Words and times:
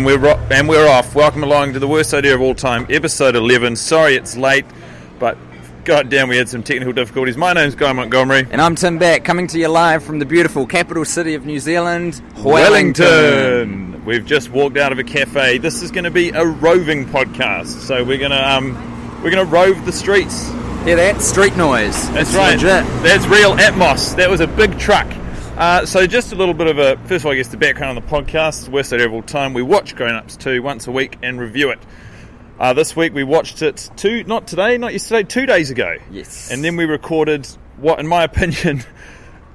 And 0.00 0.06
we're 0.06 0.16
ro- 0.16 0.40
and 0.50 0.66
we're 0.66 0.88
off. 0.88 1.14
Welcome 1.14 1.42
along 1.44 1.74
to 1.74 1.78
the 1.78 1.86
worst 1.86 2.14
idea 2.14 2.34
of 2.34 2.40
all 2.40 2.54
time, 2.54 2.86
episode 2.88 3.36
eleven. 3.36 3.76
Sorry 3.76 4.14
it's 4.16 4.34
late, 4.34 4.64
but 5.18 5.36
goddamn, 5.84 6.30
we 6.30 6.38
had 6.38 6.48
some 6.48 6.62
technical 6.62 6.94
difficulties. 6.94 7.36
My 7.36 7.52
name's 7.52 7.74
Guy 7.74 7.92
Montgomery. 7.92 8.46
And 8.50 8.62
I'm 8.62 8.76
Tim 8.76 8.96
Batt, 8.96 9.26
coming 9.26 9.46
to 9.48 9.58
you 9.58 9.68
live 9.68 10.02
from 10.02 10.18
the 10.18 10.24
beautiful 10.24 10.66
capital 10.66 11.04
city 11.04 11.34
of 11.34 11.44
New 11.44 11.60
Zealand, 11.60 12.22
Wellington. 12.42 14.02
We've 14.06 14.24
just 14.24 14.48
walked 14.48 14.78
out 14.78 14.90
of 14.90 14.98
a 14.98 15.04
cafe. 15.04 15.58
This 15.58 15.82
is 15.82 15.90
going 15.90 16.04
to 16.04 16.10
be 16.10 16.30
a 16.30 16.46
roving 16.46 17.04
podcast, 17.04 17.66
so 17.82 18.02
we're 18.02 18.16
gonna 18.16 18.40
um, 18.40 19.22
we're 19.22 19.30
gonna 19.30 19.44
rove 19.44 19.84
the 19.84 19.92
streets. 19.92 20.48
Yeah, 20.86 20.94
that 20.94 21.20
street 21.20 21.58
noise. 21.58 22.08
That's 22.12 22.30
It's 22.30 22.38
right. 22.38 22.54
Legit. 22.54 22.86
That's 23.02 23.26
real 23.26 23.52
Atmos. 23.54 24.16
That 24.16 24.30
was 24.30 24.40
a 24.40 24.46
big 24.46 24.78
truck. 24.78 25.06
Uh, 25.60 25.84
so 25.84 26.06
just 26.06 26.32
a 26.32 26.34
little 26.36 26.54
bit 26.54 26.68
of 26.68 26.78
a 26.78 26.96
first 27.06 27.20
of 27.20 27.26
all, 27.26 27.32
I 27.32 27.34
guess 27.34 27.48
the 27.48 27.58
background 27.58 27.98
on 27.98 28.02
the 28.02 28.10
podcast. 28.10 28.70
Worst 28.70 28.94
idea 28.94 29.04
of 29.04 29.12
all 29.12 29.20
time. 29.20 29.52
We 29.52 29.60
watch 29.60 29.94
Grown 29.94 30.14
Ups 30.14 30.34
two 30.34 30.62
once 30.62 30.86
a 30.86 30.90
week 30.90 31.18
and 31.22 31.38
review 31.38 31.68
it. 31.68 31.78
Uh, 32.58 32.72
this 32.72 32.96
week 32.96 33.12
we 33.12 33.24
watched 33.24 33.60
it 33.60 33.90
two, 33.94 34.24
not 34.24 34.46
today, 34.46 34.78
not 34.78 34.94
yesterday, 34.94 35.22
two 35.22 35.44
days 35.44 35.70
ago. 35.70 35.96
Yes. 36.10 36.50
And 36.50 36.64
then 36.64 36.78
we 36.78 36.86
recorded 36.86 37.46
what, 37.76 38.00
in 38.00 38.06
my 38.06 38.24
opinion, 38.30 38.82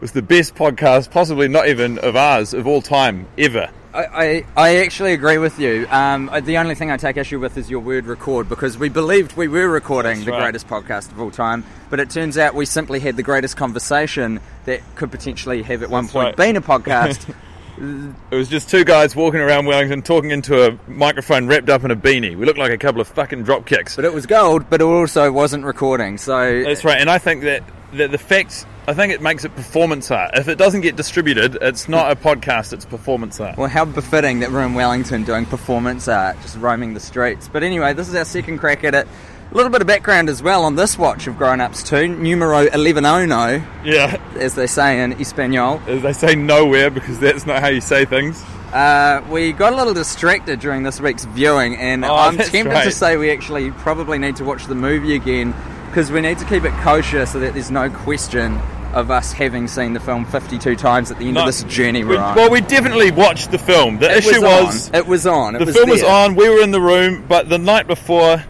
was 0.06 0.12
the 0.12 0.22
best 0.22 0.54
podcast, 0.54 1.10
possibly 1.10 1.48
not 1.48 1.68
even 1.68 1.98
of 1.98 2.16
ours, 2.16 2.54
of 2.54 2.68
all 2.68 2.80
time, 2.80 3.26
ever. 3.40 3.72
I, 3.92 4.04
I, 4.06 4.46
I 4.56 4.76
actually 4.78 5.14
agree 5.14 5.40
with 5.40 5.58
you. 5.58 5.88
Um, 5.90 6.30
uh, 6.30 6.42
the 6.42 6.60
only 6.60 6.76
thing 6.76 6.92
I 6.92 6.98
take 6.98 7.18
issue 7.18 7.40
with 7.40 7.58
is 7.58 7.72
your 7.72 7.80
word 7.80 8.06
record 8.06 8.48
because 8.48 8.78
we 8.78 8.88
believed 8.88 9.36
we 9.36 9.48
were 9.48 9.68
recording 9.68 10.18
That's 10.18 10.26
the 10.26 10.32
right. 10.34 10.42
greatest 10.44 10.68
podcast 10.68 11.12
of 11.12 11.20
all 11.20 11.32
time, 11.32 11.64
but 11.90 12.00
it 12.00 12.12
turns 12.12 12.38
out 12.38 12.54
we 12.54 12.68
simply 12.68 13.00
had 13.00 13.18
the 13.18 13.24
greatest 13.24 13.58
conversation 13.58 14.42
that 14.66 14.82
could 14.94 15.10
potentially 15.10 15.64
have 15.64 15.82
at 15.82 15.90
one 15.90 16.04
That's 16.04 16.14
point 16.14 16.26
right. 16.28 16.38
been 16.38 16.56
a 16.56 16.62
podcast. 16.62 17.34
It 17.78 18.36
was 18.36 18.48
just 18.48 18.70
two 18.70 18.86
guys 18.86 19.18
walking 19.18 19.42
around 19.42 19.66
Wellington 19.66 20.02
talking 20.02 20.32
into 20.32 20.66
a 20.66 20.80
microphone 20.90 21.48
wrapped 21.48 21.68
up 21.68 21.84
in 21.84 21.92
a 21.92 21.96
beanie. 21.96 22.38
We 22.38 22.46
looked 22.46 22.58
like 22.58 22.72
a 22.72 22.78
couple 22.78 23.02
of 23.02 23.08
fucking 23.10 23.44
drop 23.44 23.66
kicks. 23.66 23.98
but 23.98 24.06
it 24.06 24.14
was 24.14 24.26
gold, 24.26 24.70
but 24.70 24.80
it 24.80 24.86
also 24.86 25.30
wasn't 25.30 25.66
recording. 25.66 26.18
So 26.18 26.64
That's 26.64 26.86
right, 26.86 27.02
and 27.02 27.10
I 27.10 27.18
think 27.18 27.44
that, 27.44 27.64
that 27.98 28.12
the 28.12 28.18
fact, 28.18 28.66
I 28.88 28.94
think 28.94 29.12
it 29.14 29.22
makes 29.22 29.44
it 29.46 29.56
performance 29.56 30.12
art. 30.12 30.32
If 30.36 30.48
it 30.48 30.58
doesn't 30.58 30.82
get 30.82 30.96
distributed, 30.96 31.58
it's 31.62 31.88
not 31.90 32.12
a 32.12 32.16
podcast, 32.16 32.74
it's 32.74 32.86
performance 32.86 33.40
art. 33.40 33.58
Well, 33.58 33.68
how 33.70 33.86
befitting 33.86 34.40
that 34.40 34.52
we're 34.52 34.64
in 34.66 34.74
Wellington 34.74 35.24
doing 35.24 35.46
performance 35.46 36.08
art, 36.08 36.38
just 36.42 36.58
roaming 36.58 36.94
the 36.94 37.00
streets. 37.00 37.48
But 37.52 37.64
anyway, 37.64 37.94
this 37.94 38.08
is 38.10 38.16
our 38.16 38.26
second 38.26 38.60
crack 38.60 38.84
at 38.84 38.94
it. 38.96 39.08
A 39.52 39.56
little 39.56 39.72
bit 39.72 39.82
of 39.82 39.88
background 39.88 40.28
as 40.28 40.42
well 40.42 40.64
on 40.66 40.76
this 40.76 40.98
watch 40.98 41.28
of 41.28 41.38
Grown 41.38 41.62
Ups 41.62 41.84
2, 41.84 42.08
numero 42.08 42.66
1100, 42.68 43.64
Yeah, 43.86 44.20
as 44.36 44.56
they 44.56 44.68
say 44.68 45.02
in 45.04 45.14
Espanol. 45.22 45.82
as 45.88 46.02
they 46.02 46.14
say 46.14 46.36
nowhere 46.36 46.90
because 46.90 47.20
that's 47.20 47.46
not 47.46 47.62
how 47.62 47.68
you 47.68 47.80
say 47.82 48.06
things. 48.06 48.44
Uh, 48.74 49.22
we 49.30 49.54
got 49.54 49.72
a 49.72 49.76
little 49.76 49.94
distracted 49.94 50.60
during 50.60 50.84
this 50.84 51.00
week's 51.00 51.24
viewing, 51.26 51.78
and 51.78 52.04
Oh, 52.04 52.14
I'm 52.16 52.38
tempted 52.38 52.66
right. 52.74 52.84
to 52.84 52.92
say 52.92 53.16
we 53.18 53.30
actually 53.32 53.72
probably 53.72 54.18
need 54.18 54.36
to 54.38 54.44
watch 54.44 54.66
the 54.66 54.76
movie 54.76 55.16
again 55.16 55.54
because 55.96 56.12
we 56.12 56.20
need 56.20 56.38
to 56.38 56.44
keep 56.44 56.66
it 56.66 56.74
kosher 56.82 57.26
so 57.26 57.40
that 57.40 57.54
there's 57.54 57.72
no 57.72 57.90
question 57.90 58.60
of 58.94 59.10
us 59.10 59.32
having 59.32 59.66
seen 59.66 59.94
the 59.94 60.00
film 60.02 60.26
52 60.26 60.76
times 60.76 61.10
at 61.10 61.18
the 61.18 61.24
end 61.24 61.36
No, 61.36 61.40
of 61.42 61.46
this 61.46 61.64
journey 61.64 62.04
we-. 62.04 62.18
Well, 62.18 62.52
we 62.52 62.60
definitely 62.60 63.12
watched 63.12 63.50
the 63.50 63.58
film. 63.58 64.00
The 64.00 64.12
It 64.12 64.18
issue 64.18 64.42
was, 64.42 64.90
on. 64.90 64.96
it 64.96 65.08
was 65.08 65.26
on. 65.26 65.56
It 65.56 65.60
the 65.60 65.66
was 65.68 65.76
film 65.78 65.90
was 65.90 66.04
on. 66.04 66.36
We 66.36 66.50
were 66.50 66.60
in 66.62 66.72
the 66.72 66.82
room, 66.82 67.24
but 67.30 67.48
the 67.48 67.58
night 67.58 67.88
before, 67.88 68.44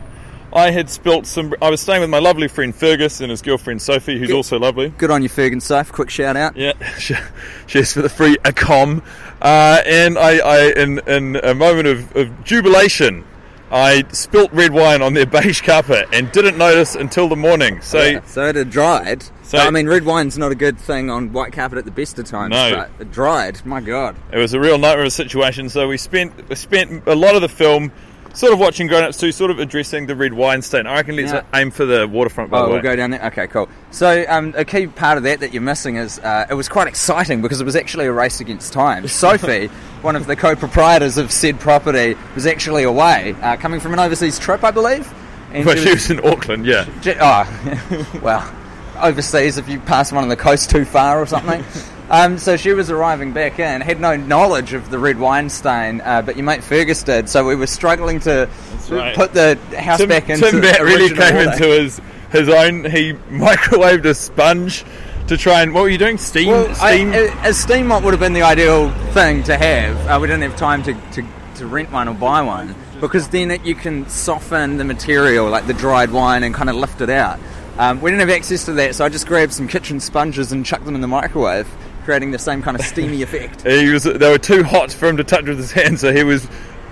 I 0.51 0.71
had 0.71 0.89
spilt 0.89 1.27
some. 1.27 1.53
I 1.61 1.69
was 1.69 1.81
staying 1.81 2.01
with 2.01 2.09
my 2.09 2.17
lovely 2.17 2.47
friend 2.47 2.73
Fergus 2.73 3.21
and 3.21 3.29
his 3.29 3.43
girlfriend 3.43 3.79
Sophie, 3.79 4.17
who's 4.17 4.29
Good. 4.29 4.35
also 4.35 4.57
lovely. 4.57 4.89
Good 4.89 5.11
on 5.11 5.21
you, 5.21 5.29
Fergus 5.29 5.65
Soph. 5.65 5.91
Quick 5.91 6.09
shout 6.09 6.35
out. 6.35 6.57
Yeah, 6.57 6.73
cheers 7.67 7.93
for 7.93 8.01
the 8.01 8.09
free 8.09 8.37
acom. 8.37 9.03
Uh, 9.39 9.83
and 9.85 10.17
I, 10.17 10.37
I 10.39 10.71
in, 10.71 10.97
in 11.07 11.35
a 11.35 11.53
moment 11.53 11.87
of, 11.89 12.15
of 12.15 12.43
jubilation, 12.43 13.23
I 13.71 14.03
spilt 14.11 14.51
red 14.53 14.71
wine 14.71 15.01
on 15.01 15.13
their 15.13 15.25
beige 15.25 15.61
carpet 15.61 16.07
and 16.13 16.31
didn't 16.31 16.57
notice 16.57 16.95
until 16.95 17.27
the 17.27 17.35
morning. 17.35 17.81
So 17.81 18.01
Yeah, 18.01 18.21
so 18.25 18.45
it 18.47 18.55
had 18.55 18.69
dried. 18.69 19.23
So- 19.43 19.57
I 19.57 19.69
mean, 19.71 19.87
red 19.87 20.05
wine's 20.05 20.37
not 20.37 20.51
a 20.51 20.55
good 20.55 20.77
thing 20.77 21.09
on 21.09 21.31
white 21.33 21.53
carpet 21.53 21.77
at 21.79 21.85
the 21.85 21.91
best 21.91 22.17
of 22.19 22.25
times. 22.25 22.51
No. 22.51 22.75
but 22.75 22.89
it 23.01 23.11
dried. 23.11 23.65
My 23.65 23.81
God. 23.81 24.15
it 24.31 24.37
was 24.37 24.53
a 24.53 24.59
real 24.59 24.77
nightmare 24.77 25.01
of 25.01 25.07
a 25.07 25.11
situation. 25.11 25.69
So 25.69 25.87
we 25.87 25.97
spent 25.97 26.47
we 26.49 26.55
spent 26.55 27.07
a 27.07 27.15
lot 27.15 27.35
of 27.35 27.41
the 27.41 27.49
film 27.49 27.91
sort 28.33 28.51
of 28.51 28.59
watching 28.59 28.85
Grown 28.87 29.03
Ups 29.05 29.17
2, 29.17 29.31
sort 29.31 29.49
of 29.49 29.59
addressing 29.59 30.07
the 30.07 30.15
red 30.15 30.33
wine 30.33 30.61
stain. 30.61 30.85
I 30.87 30.95
reckon 30.95 31.15
let's 31.15 31.31
Yeah. 31.31 31.43
aim 31.53 31.71
for 31.71 31.85
the 31.85 32.05
waterfront. 32.05 32.51
By 32.51 32.57
Oh, 32.59 32.63
the 32.63 32.67
way. 32.67 32.73
we'll 32.73 32.83
go 32.83 32.95
down 32.97 33.11
there. 33.11 33.23
Okay, 33.27 33.47
cool. 33.47 33.69
So 33.91 34.25
um, 34.27 34.53
a 34.57 34.65
key 34.65 34.87
part 34.87 35.17
of 35.17 35.23
that 35.23 35.39
that 35.39 35.53
you're 35.53 35.61
missing 35.61 35.95
is 35.95 36.19
uh, 36.19 36.45
it 36.49 36.53
was 36.53 36.67
quite 36.67 36.87
exciting 36.87 37.41
because 37.41 37.61
it 37.61 37.63
was 37.65 37.75
actually 37.77 38.05
a 38.07 38.11
race 38.11 38.41
against 38.41 38.73
time. 38.73 39.07
Sophie, 39.07 39.69
one 40.05 40.15
of 40.15 40.27
the 40.27 40.35
co-proprietors 40.35 41.17
of 41.17 41.31
said 41.31 41.59
property, 41.59 42.15
was 42.35 42.45
actually 42.45 42.83
away, 42.83 43.35
uh, 43.41 43.57
coming 43.57 43.79
from 43.81 43.91
an 43.91 43.99
overseas 43.99 44.39
trip, 44.39 44.63
I 44.63 44.71
believe. 44.71 45.11
And 45.51 45.65
Well, 45.65 45.75
she 45.75 45.91
was 45.91 46.09
in 46.09 46.25
Auckland, 46.25 46.65
yeah. 46.65 46.87
J- 47.01 47.17
Oh, 47.19 48.05
well, 48.21 48.53
overseas 49.01 49.57
if 49.57 49.67
you 49.67 49.79
pass 49.79 50.11
one 50.11 50.23
on 50.23 50.29
the 50.29 50.37
coast 50.37 50.69
too 50.69 50.85
far 50.85 51.21
or 51.21 51.25
something. 51.25 51.63
Um, 52.07 52.37
so 52.37 52.55
she 52.55 52.71
was 52.71 52.91
arriving 52.91 53.33
back 53.33 53.57
in, 53.57 53.81
had 53.81 53.99
no 53.99 54.15
knowledge 54.15 54.73
of 54.73 54.91
the 54.91 54.99
red 54.99 55.17
wine 55.17 55.49
stain, 55.49 56.01
uh, 56.01 56.21
but 56.21 56.35
your 56.37 56.45
mate 56.45 56.63
Fergus 56.63 57.01
did. 57.01 57.27
So 57.27 57.47
we 57.47 57.55
were 57.55 57.65
struggling 57.65 58.19
to 58.19 58.47
right. 58.91 59.15
put 59.15 59.33
the 59.33 59.57
house 59.75 59.97
Tim, 59.97 60.09
back 60.09 60.29
into 60.29 60.51
Tim 60.51 60.61
Batt 60.61 60.81
really 60.81 61.09
came 61.09 61.35
order. 61.35 61.51
into 61.51 61.65
his 61.65 61.99
his 62.31 62.47
own. 62.47 62.83
He 62.85 63.13
microwaved 63.31 64.05
a 64.05 64.13
sponge 64.13 64.85
to 65.27 65.37
try 65.37 65.61
and 65.61 65.73
what 65.73 65.81
were 65.83 65.89
you 65.89 65.97
doing? 65.97 66.17
Steam, 66.17 66.49
Well, 66.49 66.73
steam. 66.75 67.13
a 67.13 67.53
steam 67.53 67.87
mop 67.87 68.03
would 68.03 68.11
have 68.13 68.19
been 68.19 68.33
the 68.33 68.43
ideal 68.43 68.91
thing 69.13 69.43
to 69.43 69.57
have. 69.57 70.07
Uh, 70.07 70.19
we 70.19 70.27
didn't 70.27 70.43
have 70.43 70.55
time 70.55 70.83
to, 70.83 70.93
to, 71.13 71.25
to 71.55 71.67
rent 71.67 71.91
one 71.91 72.07
or 72.07 72.13
buy 72.13 72.41
one 72.41 72.75
because 73.01 73.27
then 73.29 73.51
it, 73.51 73.65
you 73.65 73.75
can 73.75 74.07
soften 74.07 74.77
the 74.77 74.83
material, 74.83 75.49
like 75.49 75.67
the 75.67 75.73
dried 75.73 76.11
wine, 76.11 76.43
and 76.43 76.53
kind 76.53 76.69
of 76.69 76.75
lift 76.75 77.01
it 77.01 77.09
out. 77.09 77.39
Um, 77.77 77.99
we 78.01 78.09
didn't 78.11 78.21
have 78.21 78.29
access 78.37 78.65
to 78.65 78.73
that, 78.73 78.95
so 78.95 79.03
I 79.03 79.09
just 79.09 79.27
grabbed 79.27 79.51
some 79.53 79.67
kitchen 79.67 79.99
sponges 79.99 80.51
and 80.51 80.65
chucked 80.65 80.85
them 80.85 80.95
in 80.95 81.01
the 81.01 81.07
microwave, 81.07 81.67
creating 82.05 82.31
the 82.31 82.39
same 82.39 82.61
kind 82.61 82.79
of 82.79 82.85
steamy 82.85 83.21
effect. 83.23 83.63
he 83.67 83.89
was 83.89 84.03
they 84.03 84.29
were 84.29 84.37
too 84.37 84.63
hot 84.63 84.91
for 84.93 85.07
him 85.09 85.17
to 85.17 85.23
touch 85.25 85.45
with 85.45 85.57
his 85.57 85.71
hands, 85.73 86.01
so 86.01 86.13
he 86.13 86.23
was 86.23 86.47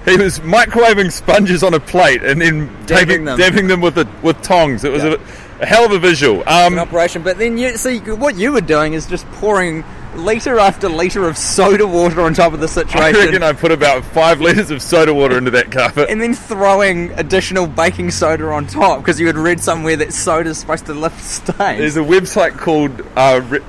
he 0.05 0.17
was 0.17 0.39
microwaving 0.39 1.09
sponges 1.09 1.63
on 1.63 1.73
a 1.73 1.79
plate 1.79 2.21
and 2.23 2.41
then 2.41 2.65
Dabbing 2.85 3.07
taking, 3.07 3.25
them. 3.25 3.37
dabbing 3.39 3.67
them 3.67 3.79
with 3.79 3.95
the, 3.95 4.05
with 4.21 4.41
tongs. 4.41 4.83
It 4.83 4.91
was 4.91 5.03
Yeah. 5.05 5.13
a, 5.13 5.19
a 5.59 5.65
hell 5.65 5.85
of 5.85 5.91
a 5.91 5.99
visual. 5.99 6.43
Um, 6.47 6.77
operation, 6.79 7.23
but 7.23 7.37
then 7.37 7.57
you 7.57 7.77
see 7.77 7.99
what 7.99 8.35
you 8.35 8.51
were 8.51 8.61
doing 8.61 8.93
is 8.93 9.05
just 9.07 9.25
pouring 9.33 9.83
liter 10.15 10.59
after 10.59 10.87
liter 10.89 11.27
of 11.27 11.35
soda 11.35 11.87
water 11.87 12.21
on 12.21 12.35
top 12.35 12.53
of 12.53 12.59
the 12.59 12.65
I 12.65 12.69
situation. 12.69 13.15
reckon 13.25 13.41
I 13.43 13.51
put 13.53 13.71
about 13.71 14.05
five 14.05 14.39
liters 14.41 14.69
of 14.69 14.79
soda 14.79 15.11
water 15.11 15.39
into 15.39 15.49
that 15.51 15.71
carpet. 15.71 16.07
and 16.11 16.21
then 16.21 16.35
throwing 16.35 17.09
additional 17.13 17.65
baking 17.65 18.11
soda 18.11 18.45
on 18.51 18.67
top 18.67 18.99
because 18.99 19.19
you 19.19 19.25
had 19.25 19.37
read 19.37 19.59
somewhere 19.59 19.95
that 19.97 20.13
soda's 20.13 20.59
supposed 20.59 20.85
to 20.85 20.93
lift 20.93 21.19
stains. 21.23 21.79
There's 21.79 21.97
a 21.97 22.01
website 22.01 22.57
called 22.59 23.01
uh, 23.15 23.41
Re- 23.49 23.59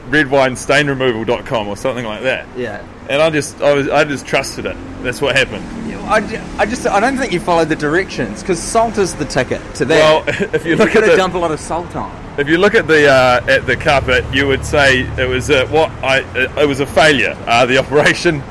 redwinestainremoval.com 0.68 1.68
or 1.68 1.76
something 1.76 2.04
like 2.04 2.22
that. 2.22 2.46
yeah. 2.56 2.84
And 3.08 3.20
I 3.20 3.30
just 3.30 3.60
I 3.60 3.74
was 3.74 3.88
I 3.88 4.04
just 4.04 4.26
trusted 4.26 4.66
it. 4.66 4.76
That's 5.02 5.20
what 5.20 5.36
happened. 5.36 5.64
I, 6.04 6.18
I 6.58 6.66
just 6.66 6.86
I 6.86 7.00
don't 7.00 7.16
think 7.16 7.32
you 7.32 7.40
followed 7.40 7.68
the 7.68 7.76
directions 7.76 8.42
because 8.42 8.62
salt 8.62 8.98
is 8.98 9.14
the 9.14 9.24
ticket 9.24 9.62
to 9.76 9.84
that. 9.86 10.26
Well, 10.26 10.52
if 10.54 10.66
you 10.66 10.76
look 10.76 10.92
You've 10.92 11.04
at 11.04 11.10
the 11.10 11.16
dump 11.16 11.34
a 11.34 11.38
lot 11.38 11.50
of 11.50 11.60
salt 11.60 11.96
on. 11.96 12.14
If 12.38 12.48
you 12.48 12.58
look 12.58 12.74
at 12.74 12.86
the 12.86 13.08
uh, 13.08 13.40
at 13.48 13.66
the 13.66 13.76
carpet, 13.76 14.24
you 14.32 14.46
would 14.46 14.64
say 14.64 15.02
it 15.18 15.28
was 15.28 15.50
a, 15.50 15.66
what 15.68 15.90
I 16.02 16.22
uh, 16.22 16.62
it 16.62 16.68
was 16.68 16.80
a 16.80 16.86
failure. 16.86 17.36
Uh, 17.46 17.64
the 17.64 17.78
operation, 17.84 18.42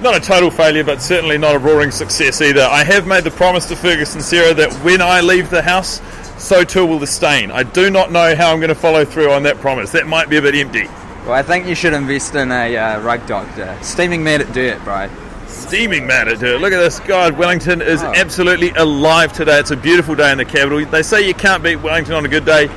not 0.00 0.16
a 0.16 0.20
total 0.20 0.50
failure, 0.50 0.82
but 0.82 1.00
certainly 1.00 1.38
not 1.38 1.54
a 1.54 1.58
roaring 1.58 1.92
success 1.92 2.40
either. 2.40 2.62
I 2.62 2.82
have 2.82 3.06
made 3.06 3.24
the 3.24 3.30
promise 3.30 3.66
to 3.66 3.76
Fergus 3.76 4.14
and 4.14 4.24
Sarah 4.24 4.54
that 4.54 4.72
when 4.84 5.00
I 5.00 5.20
leave 5.20 5.50
the 5.50 5.62
house, 5.62 6.00
so 6.42 6.64
too 6.64 6.84
will 6.84 6.98
the 6.98 7.06
stain. 7.06 7.50
I 7.52 7.62
do 7.62 7.90
not 7.90 8.10
know 8.10 8.34
how 8.34 8.52
I'm 8.52 8.58
going 8.58 8.68
to 8.68 8.74
follow 8.74 9.04
through 9.04 9.30
on 9.30 9.44
that 9.44 9.58
promise. 9.58 9.92
That 9.92 10.06
might 10.08 10.28
be 10.28 10.36
a 10.36 10.42
bit 10.42 10.56
empty. 10.56 10.88
Well, 11.28 11.36
I 11.36 11.42
think 11.42 11.66
you 11.66 11.74
should 11.74 11.92
invest 11.92 12.34
in 12.34 12.50
a 12.50 12.74
uh, 12.74 13.00
rug 13.00 13.26
doctor. 13.26 13.76
Steaming 13.82 14.24
mad 14.24 14.40
at 14.40 14.50
dirt, 14.54 14.82
bro. 14.82 15.10
Steaming 15.46 16.06
mad 16.06 16.26
at 16.26 16.38
dirt. 16.38 16.58
Look 16.58 16.72
at 16.72 16.78
this. 16.78 17.00
God, 17.00 17.36
Wellington 17.36 17.82
is 17.82 18.02
Oh. 18.02 18.14
absolutely 18.16 18.70
alive 18.70 19.34
today. 19.34 19.58
It's 19.58 19.70
a 19.70 19.76
beautiful 19.76 20.14
day 20.14 20.32
in 20.32 20.38
the 20.38 20.46
capital. 20.46 20.82
They 20.86 21.02
say 21.02 21.26
you 21.28 21.34
can't 21.34 21.62
beat 21.62 21.76
Wellington 21.76 22.14
on 22.14 22.24
a 22.24 22.28
good 22.28 22.46
day. 22.46 22.68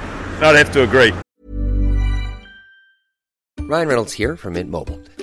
I'd 0.42 0.56
have 0.58 0.70
to 0.74 0.84
agree. 0.84 1.14
Ryan 3.62 3.88
Reynolds 3.88 4.12
here 4.12 4.36
from 4.36 4.54
Mint 4.56 4.70
Mobile. 4.70 5.00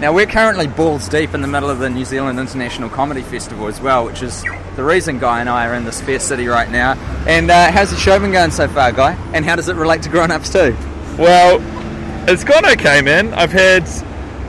Now 0.00 0.12
we're 0.12 0.26
currently 0.26 0.66
balls 0.66 1.08
deep 1.08 1.32
in 1.34 1.42
the 1.42 1.48
middle 1.48 1.70
of 1.70 1.78
the 1.78 1.88
New 1.88 2.04
Zealand 2.04 2.38
International 2.38 2.88
Comedy 2.88 3.22
Festival 3.22 3.66
as 3.68 3.80
well, 3.80 4.04
which 4.04 4.22
is 4.22 4.42
the 4.76 4.82
reason 4.82 5.18
Guy 5.18 5.40
and 5.40 5.48
I 5.48 5.66
are 5.66 5.74
in 5.74 5.84
this 5.84 6.00
fair 6.00 6.18
city 6.18 6.46
right 6.46 6.70
now. 6.70 6.94
And 7.26 7.50
uh, 7.50 7.70
how's 7.70 7.90
the 7.90 7.96
show 7.96 8.18
been 8.18 8.32
going 8.32 8.50
so 8.50 8.66
far, 8.68 8.90
Guy? 8.92 9.12
And 9.32 9.44
how 9.44 9.54
does 9.56 9.68
it 9.68 9.76
relate 9.76 10.02
to 10.02 10.08
grown-ups 10.08 10.52
too? 10.52 10.76
Well, 11.18 11.60
it's 12.28 12.42
gone 12.44 12.64
okay, 12.66 13.00
man. 13.02 13.32
I've 13.34 13.52
had 13.52 13.86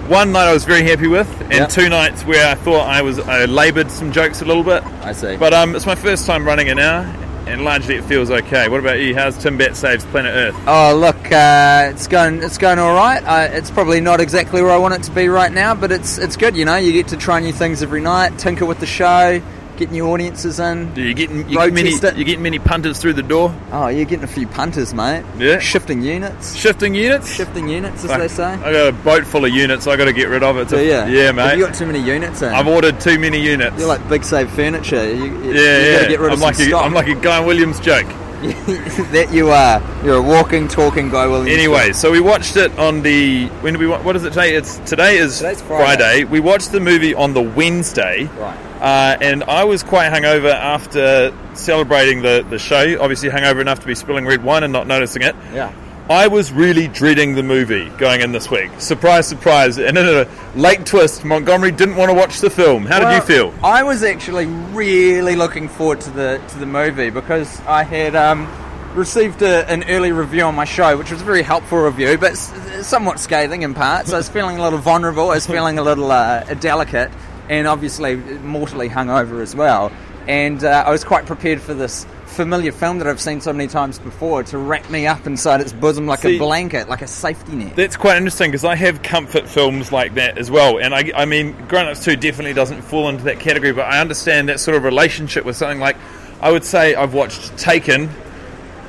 one 0.10 0.32
night 0.32 0.48
I 0.48 0.54
was 0.54 0.66
very 0.66 0.84
happy 0.84 1.08
with, 1.08 1.30
and 1.42 1.54
Yeah. 1.54 1.66
two 1.68 1.88
nights 1.90 2.24
where 2.26 2.48
I 2.48 2.56
thought 2.56 2.88
I 2.88 3.02
was 3.02 3.20
I 3.20 3.46
laboured 3.46 3.92
some 3.92 4.12
jokes 4.12 4.42
a 4.42 4.46
little 4.46 4.64
bit. 4.64 4.84
I 5.04 5.12
see. 5.14 5.36
But 5.38 5.54
um, 5.54 5.76
it's 5.76 5.86
my 5.86 5.96
first 5.96 6.26
time 6.26 6.46
running 6.46 6.70
an 6.70 6.80
hour, 6.80 7.04
and 7.48 7.64
largely 7.64 7.96
it 7.96 8.04
feels 8.06 8.32
okay. 8.32 8.70
What 8.70 8.80
about 8.80 9.00
you? 9.00 9.16
How's 9.16 9.38
Tim 9.38 9.58
Batt 9.58 9.76
saves 9.76 10.06
Planet 10.06 10.34
Earth? 10.34 10.56
Oh 10.68 10.96
look, 10.96 11.32
uh, 11.32 11.90
it's 11.92 12.08
going 12.08 12.42
it's 12.42 12.58
going 12.58 12.80
all 12.80 12.96
right. 12.96 13.52
It's 13.54 13.72
probably 13.72 14.02
not 14.02 14.20
exactly 14.22 14.62
where 14.62 14.72
I 14.72 14.78
want 14.78 14.94
it 14.94 15.04
to 15.04 15.12
be 15.12 15.28
right 15.28 15.52
now, 15.52 15.76
but 15.76 15.92
it's 15.92 16.18
it's 16.18 16.38
good. 16.38 16.56
You 16.56 16.66
know, 16.66 16.76
you 16.76 16.92
get 16.94 17.10
to 17.10 17.18
try 17.18 17.40
new 17.40 17.54
things 17.54 17.84
every 17.84 18.02
night, 18.02 18.38
tinker 18.40 18.66
with 18.66 18.80
the 18.80 18.86
show, 18.86 19.42
get 19.78 19.92
new 19.92 20.08
audiences 20.08 20.60
in. 20.60 20.94
Do 20.94 21.02
you 21.02 21.14
getting 21.14 21.50
you 21.50 21.58
Road 21.58 21.68
get 21.68 21.74
many 21.74 21.92
test 21.92 22.04
it. 22.04 22.18
you 22.18 22.26
getting 22.26 22.44
many 22.44 22.60
punters 22.60 23.00
through 23.00 23.14
the 23.14 23.24
door? 23.24 23.54
Oh, 23.72 23.88
you're 23.88 24.06
getting 24.06 24.24
a 24.24 24.28
few 24.28 24.48
punters, 24.48 24.94
mate. 24.94 25.24
Yeah. 25.38 25.60
Shifting 25.60 26.02
units. 26.02 26.56
Shifting 26.56 26.96
units. 26.96 27.34
Shifting 27.34 27.68
units, 27.68 28.04
as 28.06 28.18
they 28.18 28.28
say. 28.28 28.44
I 28.44 28.72
got 28.72 28.88
a 28.88 28.92
boat 28.92 29.26
full 29.26 29.46
of 29.46 29.52
units. 29.52 29.88
I 29.88 29.98
got 29.98 30.06
to 30.06 30.14
get 30.14 30.30
rid 30.30 30.44
of 30.44 30.58
it. 30.58 30.70
Do 30.70 30.78
you? 30.78 30.92
Yeah, 30.92 31.32
mate. 31.32 31.42
Have 31.44 31.60
you 31.60 31.66
got 31.66 31.76
too 31.76 31.86
many 31.86 32.00
units 32.00 32.42
in? 32.42 32.54
I've 32.54 32.68
ordered 32.68 33.00
too 33.00 33.20
many 33.20 33.42
units. 33.42 33.78
You're 33.78 33.88
like 33.88 34.08
big 34.10 34.24
save 34.24 34.50
furniture. 34.52 35.04
You, 35.04 35.26
you, 35.26 35.54
yeah, 35.54 35.80
you 35.80 35.92
yeah. 35.92 36.08
get 36.08 36.20
rid 36.20 36.28
I'm 36.28 36.34
of 36.34 36.42
like 36.42 36.56
some 36.56 36.74
a. 36.74 36.78
I'm 36.78 36.94
like 36.94 37.08
a 37.08 37.16
Guy 37.16 37.40
Williams 37.40 37.80
joke. 37.80 38.08
that 39.12 39.30
you 39.32 39.50
are. 39.50 39.82
You're 40.04 40.18
a 40.18 40.22
walking, 40.22 40.68
talking 40.68 41.10
guy. 41.10 41.28
Williams. 41.28 41.52
Anyway, 41.52 41.94
so 41.94 42.12
we 42.12 42.20
watched 42.20 42.58
it 42.58 42.78
on 42.78 43.02
the 43.02 43.48
when 43.62 43.74
do 43.74 43.80
we 43.80 43.88
wa- 43.88 44.02
what 44.02 44.16
is 44.16 44.24
it 44.24 44.30
today? 44.30 44.56
It's 44.56 44.78
today 44.80 45.18
is 45.18 45.38
Today's 45.38 45.62
Friday. 45.62 46.24
We 46.26 46.40
watched 46.40 46.72
the 46.72 46.80
movie 46.80 47.14
on 47.16 47.34
the 47.34 47.42
Wednesday, 47.42 48.26
Right. 48.38 48.58
Uh, 48.82 49.18
and 49.22 49.44
I 49.46 49.64
was 49.64 49.82
quite 49.82 50.12
hungover 50.12 50.54
after 50.54 51.34
celebrating 51.54 52.22
the 52.22 52.46
the 52.50 52.60
show. 52.60 52.98
Obviously, 53.02 53.30
hungover 53.30 53.62
enough 53.62 53.80
to 53.80 53.88
be 53.88 53.96
spilling 53.96 54.26
red 54.26 54.44
wine 54.44 54.64
and 54.64 54.74
not 54.74 54.88
noticing 54.88 55.22
it. 55.22 55.36
Yeah. 55.54 55.72
I 56.10 56.28
was 56.28 56.52
really 56.52 56.90
dreading 56.90 57.34
the 57.34 57.44
movie 57.44 57.88
going 57.92 58.20
in 58.20 58.34
this 58.34 58.52
week. 58.52 58.70
Surprise, 58.78 59.26
surprise! 59.26 59.78
And 59.78 59.98
in 59.98 60.06
a 60.06 60.28
late 60.54 60.86
twist, 60.86 61.24
Montgomery 61.24 61.72
didn't 61.72 61.96
want 61.96 62.10
to 62.10 62.14
watch 62.14 62.42
the 62.42 62.50
film. 62.50 62.86
How 62.86 63.00
did 63.00 63.16
you 63.16 63.22
feel? 63.22 63.54
I 63.64 63.84
was 63.84 64.04
actually 64.04 64.48
really 64.48 65.38
looking 65.38 65.70
forward 65.70 66.02
to 66.02 66.10
the 66.10 66.42
to 66.50 66.60
the 66.60 66.66
movie 66.66 67.10
because 67.10 67.58
I 67.62 67.84
had 67.84 68.18
um, 68.18 68.52
received 68.96 69.42
a, 69.44 69.70
an 69.72 69.86
early 69.86 70.12
review 70.12 70.44
on 70.44 70.56
my 70.56 70.66
show, 70.66 70.98
which 70.98 71.10
was 71.10 71.22
a 71.22 71.26
very 71.26 71.42
helpful 71.42 71.80
review, 71.80 72.18
but 72.18 72.36
somewhat 72.36 73.18
scathing 73.18 73.62
in 73.62 73.74
parts. 73.74 74.12
I 74.12 74.18
was 74.18 74.28
feeling 74.28 74.58
a 74.58 74.62
little 74.62 74.80
vulnerable. 74.80 75.32
I 75.32 75.36
was 75.36 75.48
feeling 75.48 75.80
a 75.80 75.84
little 75.84 76.12
uh, 76.12 76.44
delicate, 76.56 77.12
and 77.48 77.66
obviously 77.66 78.18
mortally 78.18 78.90
hungover 78.90 79.42
as 79.42 79.56
well. 79.56 79.90
And 80.28 80.64
uh, 80.66 80.84
I 80.86 80.92
was 80.92 81.06
quite 81.06 81.26
prepared 81.26 81.62
for 81.62 81.74
this 81.74 82.06
familiar 82.34 82.72
film 82.72 82.98
that 83.00 83.08
I've 83.08 83.22
seen 83.22 83.40
so 83.42 83.54
many 83.54 83.68
times 83.70 84.00
before 84.00 84.44
to 84.44 84.58
wrap 84.58 84.90
me 84.90 85.08
up 85.08 85.26
inside 85.28 85.62
its 85.62 85.72
bosom 85.72 86.06
like 86.08 86.20
See- 86.20 86.36
a 86.36 86.40
blanket, 86.40 86.90
like 86.90 87.02
a 87.02 87.08
safety 87.08 87.54
net. 87.56 87.76
That's 87.76 87.96
quite 87.96 88.18
interesting 88.18 88.52
because 88.52 88.66
I 88.66 88.76
have 88.76 89.02
comfort 89.04 89.48
films 89.48 89.92
like 89.92 90.16
that 90.16 90.38
as 90.38 90.52
well, 90.52 90.80
and 90.80 90.94
I, 90.94 91.12
I 91.16 91.26
mean, 91.26 91.54
Grown 91.68 91.88
Ups 91.88 92.04
Two 92.04 92.16
definitely 92.16 92.54
doesn't 92.54 92.82
fall 92.82 93.08
into 93.10 93.24
that 93.26 93.40
category, 93.40 93.72
but 93.72 93.86
I 93.86 94.02
understand 94.02 94.50
that 94.50 94.60
sort 94.60 94.76
of 94.76 94.84
relationship 94.84 95.46
with 95.46 95.56
something 95.56 95.80
like. 95.80 95.96
I 96.42 96.52
would 96.52 96.66
say 96.66 96.94
I've 96.94 97.14
watched 97.14 97.58
Taken 97.58 98.10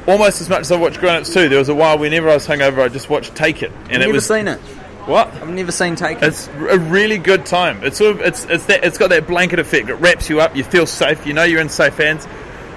almost 0.09 0.41
as 0.41 0.49
much 0.49 0.63
as 0.63 0.73
I've 0.73 0.81
watched 0.81 0.99
Grown 0.99 1.17
Ups 1.17 1.33
Two. 1.33 1.49
There 1.49 1.59
was 1.59 1.69
a 1.69 1.75
while 1.75 1.99
whenever 1.99 2.29
I 2.29 2.35
was 2.35 2.47
hungover, 2.47 2.83
I 2.83 2.89
just 2.89 3.09
watched 3.09 3.35
Taken, 3.37 3.73
and 3.73 3.87
I've 3.87 3.95
it 3.95 3.99
never 4.01 4.13
was 4.15 4.27
seen 4.27 4.49
it. 4.49 4.59
what. 5.07 5.29
I've 5.35 5.49
never 5.51 5.71
seen 5.71 5.95
Taken. 5.97 6.25
It's 6.25 6.49
a 6.49 6.79
really 6.79 7.19
good 7.19 7.47
time. 7.47 7.83
It's 7.85 7.99
sort 7.99 8.17
of 8.17 8.21
it's 8.23 8.45
it's 8.47 8.67
that 8.67 8.83
it's 8.85 8.99
got 8.99 9.11
that 9.11 9.27
blanket 9.29 9.59
effect. 9.61 9.89
It 9.89 9.95
wraps 9.95 10.29
you 10.29 10.41
up. 10.41 10.57
You 10.57 10.65
feel 10.65 10.87
safe. 10.87 11.25
You 11.27 11.33
know 11.33 11.45
you're 11.45 11.61
in 11.61 11.69
safe 11.69 11.97
hands. 11.97 12.27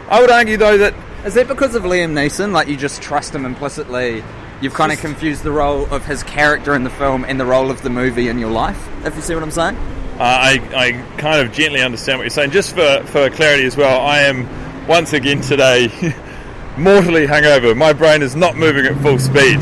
I 0.09 0.21
would 0.21 0.31
argue 0.31 0.57
though 0.57 0.77
that 0.77 0.93
Is 1.25 1.33
that 1.33 1.47
because 1.47 1.75
of 1.75 1.83
Liam 1.83 2.13
Neeson? 2.13 2.51
Like 2.51 2.67
you 2.67 2.77
just 2.77 3.01
trust 3.01 3.33
him 3.35 3.45
implicitly? 3.45 4.23
You've 4.61 4.73
kind 4.73 4.91
of 4.91 4.99
confused 4.99 5.43
the 5.43 5.51
role 5.51 5.85
of 5.93 6.05
his 6.05 6.23
character 6.23 6.73
in 6.73 6.83
the 6.83 6.89
film 6.89 7.23
and 7.25 7.39
the 7.39 7.45
role 7.45 7.69
of 7.69 7.81
the 7.83 7.89
movie 7.91 8.27
in 8.27 8.39
your 8.39 8.49
life. 8.49 8.89
If 9.05 9.15
you 9.15 9.21
see 9.21 9.35
what 9.35 9.43
I'm 9.43 9.51
saying? 9.51 9.75
Uh, 10.17 10.23
I, 10.23 10.61
I 10.75 10.91
kind 11.19 11.45
of 11.45 11.53
gently 11.53 11.81
understand 11.81 12.17
what 12.17 12.23
you're 12.23 12.31
saying. 12.31 12.49
Just 12.49 12.73
for, 12.73 13.03
for 13.05 13.29
clarity 13.29 13.65
as 13.65 13.77
well, 13.77 14.01
I 14.01 14.21
am 14.21 14.47
once 14.87 15.13
again 15.13 15.41
today 15.41 15.89
mortally 16.77 17.27
hungover. 17.27 17.77
My 17.77 17.93
brain 17.93 18.23
is 18.23 18.35
not 18.35 18.55
moving 18.55 18.87
at 18.87 18.99
full 19.03 19.19
speed. 19.19 19.57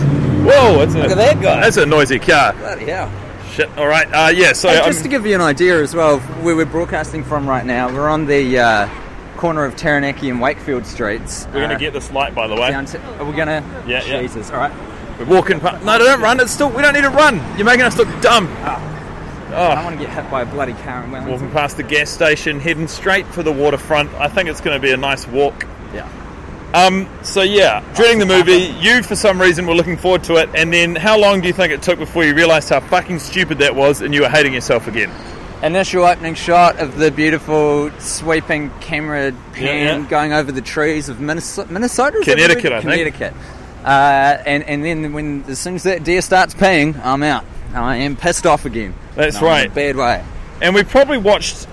Whoa, 0.45 0.77
that's 0.77 0.94
a, 0.95 1.00
Look 1.00 1.12
at 1.12 1.18
that 1.18 1.42
guy. 1.42 1.59
That's 1.59 1.75
a 1.75 1.86
noisy 1.86 2.19
car. 2.19 2.53
Bloody 2.53 2.86
hell! 2.86 3.12
Shit. 3.51 3.69
All 3.77 3.88
right. 3.88 4.07
Uh, 4.13 4.30
yeah. 4.30 4.53
So 4.53 4.69
Hey, 4.69 4.77
I'm- 4.77 4.86
just 4.92 5.03
to 5.03 5.09
give 5.09 5.25
you 5.25 5.36
an 5.36 5.42
idea 5.42 5.81
as 5.81 5.94
well, 5.94 6.15
of 6.15 6.44
where 6.44 6.56
we're 6.56 6.65
broadcasting 6.65 7.24
from 7.25 7.50
right 7.50 7.65
now, 7.65 7.92
we're 7.94 8.07
on 8.07 8.25
the 8.25 8.59
uh, 8.59 8.89
corner 9.45 9.63
of 9.63 9.75
Taranaki 9.75 10.27
and 10.31 10.42
Wakefield 10.42 10.88
streets. 10.88 11.45
we're 11.53 11.59
going 11.59 11.65
Uh, 11.65 11.74
to 11.74 11.80
get 11.80 11.94
this 11.94 12.12
light, 12.12 12.33
by 12.33 12.47
the 12.47 12.56
way. 12.56 12.71
to- 12.71 13.00
are 13.19 13.25
we 13.25 13.33
gonna? 13.38 13.63
Yeah, 13.86 14.01
yeah. 14.03 14.19
Jesus. 14.21 14.50
All 14.50 14.57
right. 14.57 14.71
We're 15.19 15.25
walking. 15.25 15.59
Pa- 15.59 15.77
no, 15.83 16.00
don't 16.00 16.19
run. 16.19 16.39
It's 16.39 16.51
still. 16.51 16.69
We 16.71 16.81
don't 16.81 16.95
need 16.95 17.03
to 17.03 17.12
run. 17.12 17.39
You're 17.56 17.65
making 17.65 17.83
us 17.86 17.95
look 17.95 18.07
dumb. 18.21 18.50
I 18.63 19.75
don't 19.75 19.83
want 19.85 19.99
to 19.99 20.04
get 20.04 20.11
hit 20.16 20.30
by 20.31 20.42
a 20.42 20.45
bloody 20.47 20.73
car 20.73 21.04
in 21.04 21.11
Wellington. 21.11 21.31
Walking 21.31 21.52
past 21.52 21.78
the 21.78 21.83
gas 21.83 22.09
station, 22.09 22.59
heading 22.59 22.87
straight 22.87 23.28
for 23.28 23.44
the 23.44 23.52
waterfront. 23.52 24.09
I 24.19 24.28
think 24.30 24.49
it's 24.49 24.61
going 24.61 24.75
to 24.75 24.81
be 24.81 24.92
a 24.92 24.97
nice 24.97 25.28
walk. 25.28 25.66
Yeah. 25.94 26.07
Um, 26.73 27.07
so 27.21 27.44
yeah, 27.44 27.83
dreading 27.94 28.18
the 28.18 28.25
movie. 28.25 28.73
You, 28.81 29.04
for 29.04 29.16
some 29.16 29.40
reason, 29.40 29.68
were 29.68 29.75
looking 29.75 29.95
forward 29.95 30.23
to 30.23 30.37
it, 30.37 30.49
and 30.56 30.73
then 30.73 30.95
how 30.95 31.19
long 31.19 31.40
do 31.40 31.47
you 31.47 31.54
think 31.54 31.71
it 31.71 31.83
took 31.83 31.99
before 31.99 32.23
you 32.25 32.33
realised 32.33 32.68
how 32.69 32.80
fucking 32.80 33.19
stupid 33.19 33.59
that 33.59 33.75
was, 33.75 34.02
and 34.02 34.11
you 34.11 34.21
were 34.23 34.30
hating 34.30 34.54
yourself 34.56 34.87
again? 34.87 35.11
Initial 35.66 36.04
opening 36.06 36.36
shot 36.36 36.80
of 36.80 36.95
the 36.95 37.10
beautiful 37.10 37.90
sweeping 38.00 38.69
camera 38.81 39.31
pan 39.54 40.04
yeah. 40.04 40.10
going 40.10 40.31
over 40.31 40.52
the 40.52 40.62
trees 40.62 41.10
of 41.10 41.19
Minnesota. 41.19 41.74
Minnesota, 41.74 42.22
Connecticut, 42.24 42.72
I. 42.72 42.81
Connecticut. 42.81 43.34
Uh, 43.84 44.38
and 44.45 44.64
and 44.64 44.86
then 44.86 45.12
when 45.12 45.44
as 45.48 45.57
soon 45.57 45.74
as 45.74 45.81
that 45.84 46.04
deer 46.04 46.22
starts 46.22 46.54
peeing, 46.54 47.04
I'm 47.04 47.24
out. 47.24 47.45
I 47.74 47.95
am 47.98 48.16
pissed 48.16 48.45
off 48.45 48.66
again. 48.66 48.94
That's 49.16 49.42
No, 49.42 49.42
in 49.42 49.45
a 49.45 49.50
right. 49.50 49.74
bad 49.74 49.95
way. 49.95 50.24
And 50.62 50.76
we 50.76 50.84
probably 50.84 51.18
watched, 51.18 51.68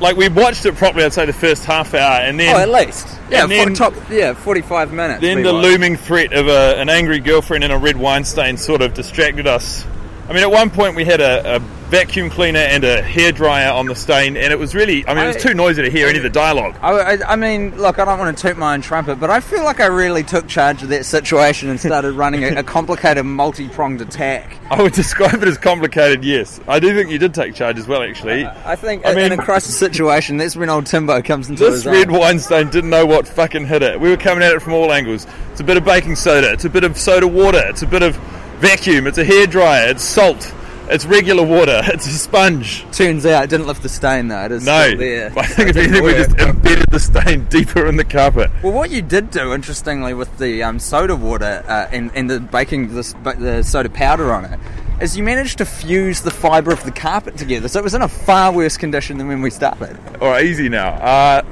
like 0.00 0.16
we 0.16 0.28
watched 0.30 0.64
it 0.64 0.74
properly. 0.76 1.04
I'd 1.04 1.12
say 1.12 1.26
the 1.26 1.34
first 1.34 1.66
half 1.66 1.92
hour, 1.92 2.20
and 2.22 2.40
then 2.40 2.56
oh, 2.56 2.58
at 2.58 2.70
least. 2.70 3.06
Yeah, 3.30 3.46
then- 3.46 3.74
top. 3.74 3.92
Yeah, 4.10 4.32
45 4.32 4.90
minutes. 4.92 5.20
then 5.20 5.42
the 5.42 5.52
watched. 5.52 5.68
looming 5.68 5.96
threat 5.96 6.32
of 6.32 6.48
a, 6.48 6.78
an 6.80 6.88
angry 6.88 7.20
girlfriend 7.20 7.62
and 7.62 7.72
a 7.74 7.78
red 7.78 7.96
wine 7.98 8.24
stain 8.24 8.56
sort 8.56 8.80
of 8.80 8.94
distracted 8.94 9.46
us. 9.46 9.84
I 10.28 10.32
mean, 10.32 10.42
at 10.42 10.50
one 10.50 10.70
point 10.70 10.96
we 10.96 11.04
had 11.04 11.20
a, 11.20 11.56
a 11.56 11.60
vacuum 11.90 12.30
cleaner 12.30 12.58
and 12.60 12.82
a 12.82 13.02
hairdryer 13.02 13.72
on 13.72 13.86
the 13.86 13.94
stain, 13.94 14.36
and 14.36 14.52
it 14.52 14.58
was 14.58 14.74
really, 14.74 15.06
I 15.06 15.14
mean, 15.14 15.24
it 15.24 15.34
was 15.34 15.42
too 15.42 15.54
noisy 15.54 15.82
to 15.82 15.90
hear 15.90 16.08
any 16.08 16.16
of 16.16 16.22
the 16.24 16.30
dialogue. 16.30 16.74
I, 16.80 16.92
I, 17.16 17.32
I 17.32 17.36
mean, 17.36 17.76
look, 17.76 17.98
I 17.98 18.04
don't 18.04 18.18
want 18.18 18.36
to 18.36 18.48
toot 18.48 18.56
my 18.56 18.74
own 18.74 18.80
trumpet, 18.80 19.20
but 19.20 19.30
I 19.30 19.40
feel 19.40 19.62
like 19.64 19.80
I 19.80 19.86
really 19.86 20.22
took 20.24 20.48
charge 20.48 20.82
of 20.82 20.88
that 20.88 21.04
situation 21.04 21.68
and 21.68 21.78
started 21.78 22.12
running 22.16 22.42
a, 22.44 22.60
a 22.60 22.62
complicated, 22.62 23.24
multi-pronged 23.24 24.00
attack. 24.00 24.56
I 24.70 24.82
would 24.82 24.92
describe 24.94 25.34
it 25.42 25.48
as 25.48 25.58
complicated, 25.58 26.24
yes. 26.24 26.58
I 26.66 26.80
do 26.80 26.94
think 26.94 27.10
you 27.10 27.18
did 27.18 27.34
take 27.34 27.54
charge 27.54 27.78
as 27.78 27.86
well, 27.86 28.02
actually. 28.02 28.44
I 28.46 28.76
think 28.76 29.04
I 29.06 29.10
in 29.10 29.16
mean- 29.16 29.32
a 29.32 29.36
crisis 29.42 29.76
situation, 29.78 30.36
that's 30.38 30.56
when 30.56 30.70
old 30.70 30.86
Timbo 30.86 31.22
comes 31.22 31.48
into 31.48 31.64
the 31.64 31.70
This 31.70 31.84
his 31.84 31.86
red 31.92 32.08
own. 32.08 32.18
wine 32.18 32.38
stain 32.38 32.70
didn't 32.70 32.90
know 32.90 33.06
what 33.06 33.28
fucking 33.28 33.66
hit 33.66 33.82
it. 33.82 34.00
We 34.00 34.08
were 34.10 34.16
coming 34.16 34.42
at 34.42 34.52
it 34.52 34.62
from 34.62 34.72
all 34.72 34.92
angles. 34.92 35.26
It's 35.52 35.60
a 35.60 35.64
bit 35.64 35.76
of 35.76 35.84
baking 35.84 36.16
soda, 36.16 36.50
it's 36.52 36.64
a 36.64 36.70
bit 36.70 36.82
of 36.84 36.98
soda 36.98 37.28
water, 37.28 37.62
it's 37.66 37.82
a 37.82 37.86
bit 37.86 38.02
of 38.02 38.16
vacuum, 38.58 39.06
it's 39.06 39.18
a 39.18 39.24
hairdryer, 39.24 39.90
it's 39.90 40.02
salt, 40.02 40.52
it's 40.90 41.04
regular 41.06 41.42
water, 41.44 41.80
it's 41.86 42.06
a 42.06 42.10
sponge. 42.10 42.84
Turns 42.92 43.24
out 43.26 43.44
it 43.44 43.50
didn't 43.50 43.66
lift 43.66 43.82
the 43.82 43.88
stain 43.88 44.28
though. 44.28 44.44
It 44.44 44.52
is 44.52 44.64
No, 44.66 44.86
still 44.86 44.98
there. 44.98 45.32
I 45.36 45.46
think 45.46 45.68
if 45.70 45.76
anything, 45.76 46.02
we 46.04 46.12
just 46.12 46.36
embedded 46.36 46.86
the 46.90 47.00
stain 47.00 47.44
deeper 47.50 47.86
in 47.86 47.96
the 47.96 48.04
carpet. 48.04 48.50
Well, 48.62 48.72
what 48.72 48.90
you 48.90 49.02
did 49.02 49.30
do, 49.30 49.52
interestingly, 49.54 50.14
with 50.14 50.36
the 50.38 50.62
um, 50.62 50.78
soda 50.78 51.16
water 51.16 51.64
uh, 51.66 51.88
and, 51.90 52.10
and 52.14 52.28
the 52.30 52.40
baking 52.40 52.94
this, 52.94 53.12
the 53.22 53.62
soda 53.62 53.88
powder 53.90 54.32
on 54.32 54.44
it, 54.44 54.58
is 55.00 55.16
you 55.16 55.24
managed 55.24 55.58
to 55.58 55.64
fuse 55.64 56.22
the 56.22 56.30
fibre 56.30 56.72
of 56.72 56.82
the 56.84 56.92
carpet 56.92 57.36
together. 57.36 57.68
So 57.68 57.80
it 57.80 57.82
was 57.82 57.94
in 57.94 58.02
a 58.02 58.08
far 58.08 58.52
worse 58.52 58.76
condition 58.76 59.18
than 59.18 59.28
when 59.28 59.42
we 59.42 59.50
started. 59.50 59.98
All 60.20 60.28
right, 60.28 60.44
easy 60.44 60.68
now. 60.68 60.90
Uh, 60.94 61.42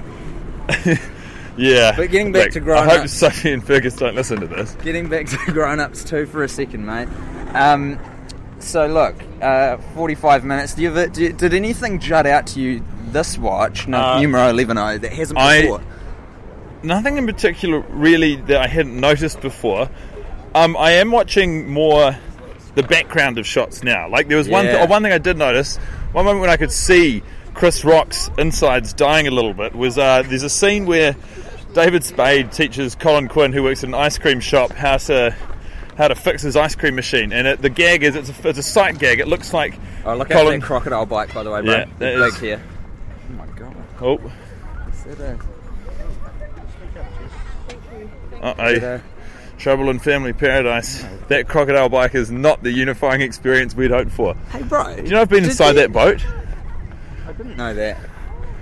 yeah. 1.57 1.95
But 1.97 2.11
getting 2.11 2.33
back 2.33 2.45
Look, 2.45 2.53
to 2.53 2.61
grown 2.61 2.89
I 2.89 2.99
hope 2.99 3.09
Sophie 3.09 3.53
and 3.53 3.65
Fergus 3.67 3.97
don't 3.97 4.15
listen 4.15 4.41
to 4.41 4.47
this. 4.47 4.75
Getting 4.77 5.09
back 5.09 5.27
to 5.27 5.37
grown 5.53 5.81
ups 5.81 6.05
too 6.05 6.27
for 6.27 6.43
a 6.45 6.49
second, 6.49 6.87
mate. 6.87 7.09
Um, 7.55 7.99
so 8.63 8.87
look, 8.87 9.15
uh, 9.41 9.77
45 9.95 10.45
minutes. 10.45 10.75
Do 10.75 10.83
you, 10.83 10.89
ever, 10.89 11.07
do 11.09 11.33
did 11.33 11.55
anything 11.55 11.99
jut 11.99 12.27
out 12.27 12.47
to 12.49 12.61
you 12.61 12.83
this 13.09 13.37
watch, 13.39 13.87
no, 13.89 13.99
Uh, 13.99 14.21
numero 14.21 14.49
11 14.49 14.77
that 14.77 15.13
hasn't 15.13 15.39
I- 15.39 15.63
before? 15.63 15.81
Nothing 16.85 17.17
in 17.17 17.27
particular 17.27 17.79
really 17.91 18.37
that 18.37 18.57
I 18.61 18.67
hadn't 18.67 18.99
noticed 18.99 19.41
before. 19.41 19.89
Um, 20.55 20.77
I 20.77 20.93
am 20.93 21.13
watching 21.13 21.71
more 21.71 22.17
the 22.75 22.83
background 22.83 23.39
of 23.39 23.47
shots 23.47 23.85
now. 23.85 24.09
Like 24.09 24.27
there 24.29 24.37
was 24.37 24.49
one 24.49 24.65
th- 24.65 24.89
one 24.89 25.03
thing 25.03 25.13
I 25.13 25.19
did 25.19 25.39
notice. 25.39 25.77
One 26.13 26.25
moment 26.25 26.41
when 26.41 26.51
I 26.51 26.57
could 26.57 26.73
see 26.73 27.23
Chris 27.55 27.85
Rock's 27.85 28.31
insides 28.37 28.93
dying 28.95 29.29
a 29.29 29.31
little 29.31 29.55
bit 29.55 29.75
was 29.77 29.97
uh, 29.97 30.23
there's 30.27 30.43
a 30.43 30.51
scene 30.51 30.87
where 30.87 31.15
David 31.75 32.03
Spade 32.03 32.51
teaches 32.51 32.95
Colin 32.97 33.29
Quinn, 33.29 33.53
who 33.53 33.63
works 33.63 33.85
in 33.85 33.91
an 33.91 34.01
ice 34.01 34.19
cream 34.19 34.41
shop, 34.41 34.73
how 34.73 34.97
to 34.97 35.35
how 35.97 36.09
to 36.09 36.15
fix 36.15 36.43
his 36.43 36.57
ice 36.57 36.75
cream 36.75 36.95
machine. 36.95 37.33
And 37.33 37.47
it, 37.47 37.63
the 37.63 37.69
gag 37.71 38.03
is 38.03 38.17
it's 38.17 38.31
a, 38.31 38.49
it's 38.49 38.59
a 38.59 38.63
sight 38.63 38.99
gag. 38.99 39.21
It 39.21 39.29
looks 39.29 39.53
like 39.53 39.79
Oh, 40.05 40.17
look 40.17 40.31
at 40.31 40.37
Colin. 40.37 40.61
that 40.61 40.67
crocodile 40.67 41.07
bike, 41.07 41.33
by 41.35 41.43
the 41.43 41.51
way, 41.51 41.63
bro. 41.63 41.73
Yeah, 41.73 41.85
Big 41.99 42.19
that 42.19 42.35
here. 42.41 42.63
Oh 43.31 43.33
my 43.35 43.47
god. 43.59 43.77
oh, 44.01 44.33
Is 44.91 45.05
that 45.05 45.21
a- 45.21 45.39
uh 48.43 48.55
oh, 48.59 49.01
Trouble 49.59 49.91
in 49.91 50.01
Family 50.01 50.33
Paradise. 50.33 51.05
That 51.29 51.47
crocodile 51.47 51.89
bike 51.89 52.15
is 52.17 52.31
not 52.33 52.63
the 52.65 52.73
unifying 52.73 53.21
experience 53.21 53.77
we'd 53.77 53.93
hoped 53.93 54.11
for. 54.11 54.35
Hey, 54.51 54.63
bro. 54.65 54.97
Do 54.97 55.03
you 55.03 55.11
know 55.11 55.21
I've 55.21 55.29
been 55.29 55.45
inside 55.45 55.75
they- 55.75 55.83
that 55.83 55.93
boat? 55.93 56.25
I 57.29 57.33
didn't 57.33 57.57
know 57.57 57.73
that. 57.75 57.99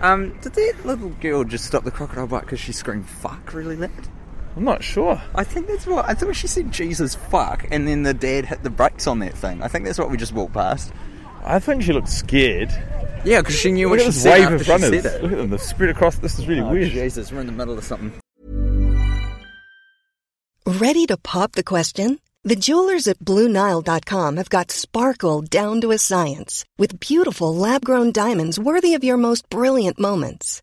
Um, 0.03 0.39
did 0.41 0.53
that 0.55 0.75
little 0.85 1.09
girl 1.11 1.45
just 1.45 1.65
stop 1.65 1.85
the 1.85 1.91
crocodile 1.91 2.27
bike 2.27 2.43
because 2.43 2.61
she 2.61 2.73
screamed 2.73 3.07
"fuck" 3.09 3.53
really 3.55 3.77
loud? 3.77 3.91
I'm 4.57 4.65
not 4.65 4.83
sure. 4.83 5.21
I 5.35 5.45
think 5.45 5.69
that's 5.69 5.87
what 5.87 6.09
I 6.09 6.15
thought 6.15 6.35
she 6.37 6.47
said. 6.47 6.73
Jesus, 6.73 7.15
fuck, 7.15 7.67
and 7.71 7.87
then 7.87 8.03
the 8.03 8.13
dad 8.15 8.47
hit 8.47 8.63
the 8.63 8.71
brakes 8.71 9.07
on 9.07 9.21
that 9.21 9.35
thing. 9.35 9.63
I 9.63 9.69
think 9.69 9.85
that's 9.85 9.99
what 9.99 10.11
we 10.11 10.17
just 10.17 10.33
walked 10.33 10.55
past. 10.55 10.93
I 11.45 11.59
think 11.59 11.83
she 11.83 11.93
looked 11.93 12.09
scared. 12.09 12.71
Yeah, 13.25 13.41
because 13.41 13.55
she 13.55 13.71
knew 13.71 13.89
Look 13.89 13.99
what 13.99 14.01
at 14.01 14.05
she 14.05 14.11
this 14.13 14.23
said 14.23 14.33
wave 14.33 14.43
after 14.45 14.55
of 14.57 14.65
she 14.65 14.71
runners. 14.71 15.03
said 15.03 15.15
it. 15.15 15.23
Look 15.23 15.33
at 15.33 15.39
them. 15.39 15.51
They've 15.51 15.61
spread 15.63 15.91
across. 15.91 16.17
This 16.19 16.39
is 16.39 16.47
really 16.49 16.63
Oh, 16.63 16.71
weird. 16.73 16.91
Jesus, 16.91 17.31
we're 17.31 17.41
in 17.41 17.47
the 17.47 17.53
middle 17.53 17.77
of 17.79 17.85
something. 17.85 18.13
Ready 20.67 21.07
to 21.07 21.17
pop 21.17 21.53
the 21.53 21.65
question? 21.65 22.21
The 22.45 22.57
jewelers 22.57 23.07
at 23.07 23.19
BlueNile.com 23.19 24.37
have 24.39 24.49
got 24.49 24.71
sparkle 24.71 25.43
down 25.43 25.81
to 25.83 25.91
a 25.91 25.99
science 25.99 26.65
with 26.79 26.99
beautiful 27.01 27.55
lab 27.55 27.85
grown 27.85 28.13
diamonds 28.13 28.59
worthy 28.59 28.95
of 28.95 29.05
your 29.05 29.17
most 29.19 29.49
brilliant 29.51 29.99
moments. 30.01 30.63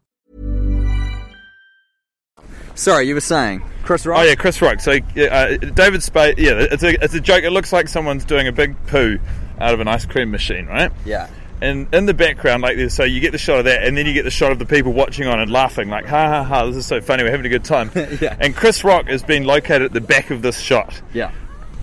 Sorry, 2.75 3.07
you 3.07 3.13
were 3.13 3.21
saying 3.21 3.63
Chris 3.83 4.05
Rock. 4.05 4.19
Oh 4.19 4.23
yeah, 4.23 4.35
Chris 4.35 4.61
Rock. 4.61 4.79
So 4.79 4.93
uh, 4.93 5.57
David 5.57 6.03
Spade. 6.03 6.37
Yeah, 6.37 6.53
it's 6.53 6.83
a 6.83 7.03
it's 7.03 7.13
a 7.13 7.19
joke. 7.19 7.43
It 7.43 7.51
looks 7.51 7.73
like 7.73 7.87
someone's 7.87 8.25
doing 8.25 8.47
a 8.47 8.51
big 8.51 8.75
poo 8.87 9.19
out 9.59 9.73
of 9.73 9.79
an 9.79 9.87
ice 9.87 10.05
cream 10.05 10.31
machine, 10.31 10.65
right? 10.65 10.91
Yeah. 11.05 11.29
And 11.61 11.93
in 11.93 12.07
the 12.07 12.13
background, 12.15 12.63
like 12.63 12.75
this, 12.75 12.95
so 12.95 13.03
you 13.03 13.19
get 13.19 13.33
the 13.33 13.37
shot 13.37 13.59
of 13.59 13.65
that, 13.65 13.83
and 13.83 13.95
then 13.95 14.07
you 14.07 14.13
get 14.13 14.23
the 14.23 14.31
shot 14.31 14.51
of 14.51 14.57
the 14.57 14.65
people 14.65 14.93
watching 14.93 15.27
on 15.27 15.39
and 15.39 15.51
laughing, 15.51 15.89
like 15.89 16.07
ha 16.07 16.27
ha 16.27 16.43
ha, 16.43 16.65
this 16.65 16.75
is 16.75 16.87
so 16.87 17.01
funny, 17.01 17.21
we're 17.23 17.29
having 17.29 17.45
a 17.45 17.49
good 17.49 17.63
time. 17.63 17.91
Yeah. 18.19 18.35
And 18.39 18.55
Chris 18.55 18.83
Rock 18.83 19.07
has 19.07 19.21
been 19.21 19.43
located 19.43 19.83
at 19.83 19.93
the 19.93 20.01
back 20.01 20.31
of 20.31 20.41
this 20.41 20.59
shot. 20.59 20.99
Yeah. 21.13 21.31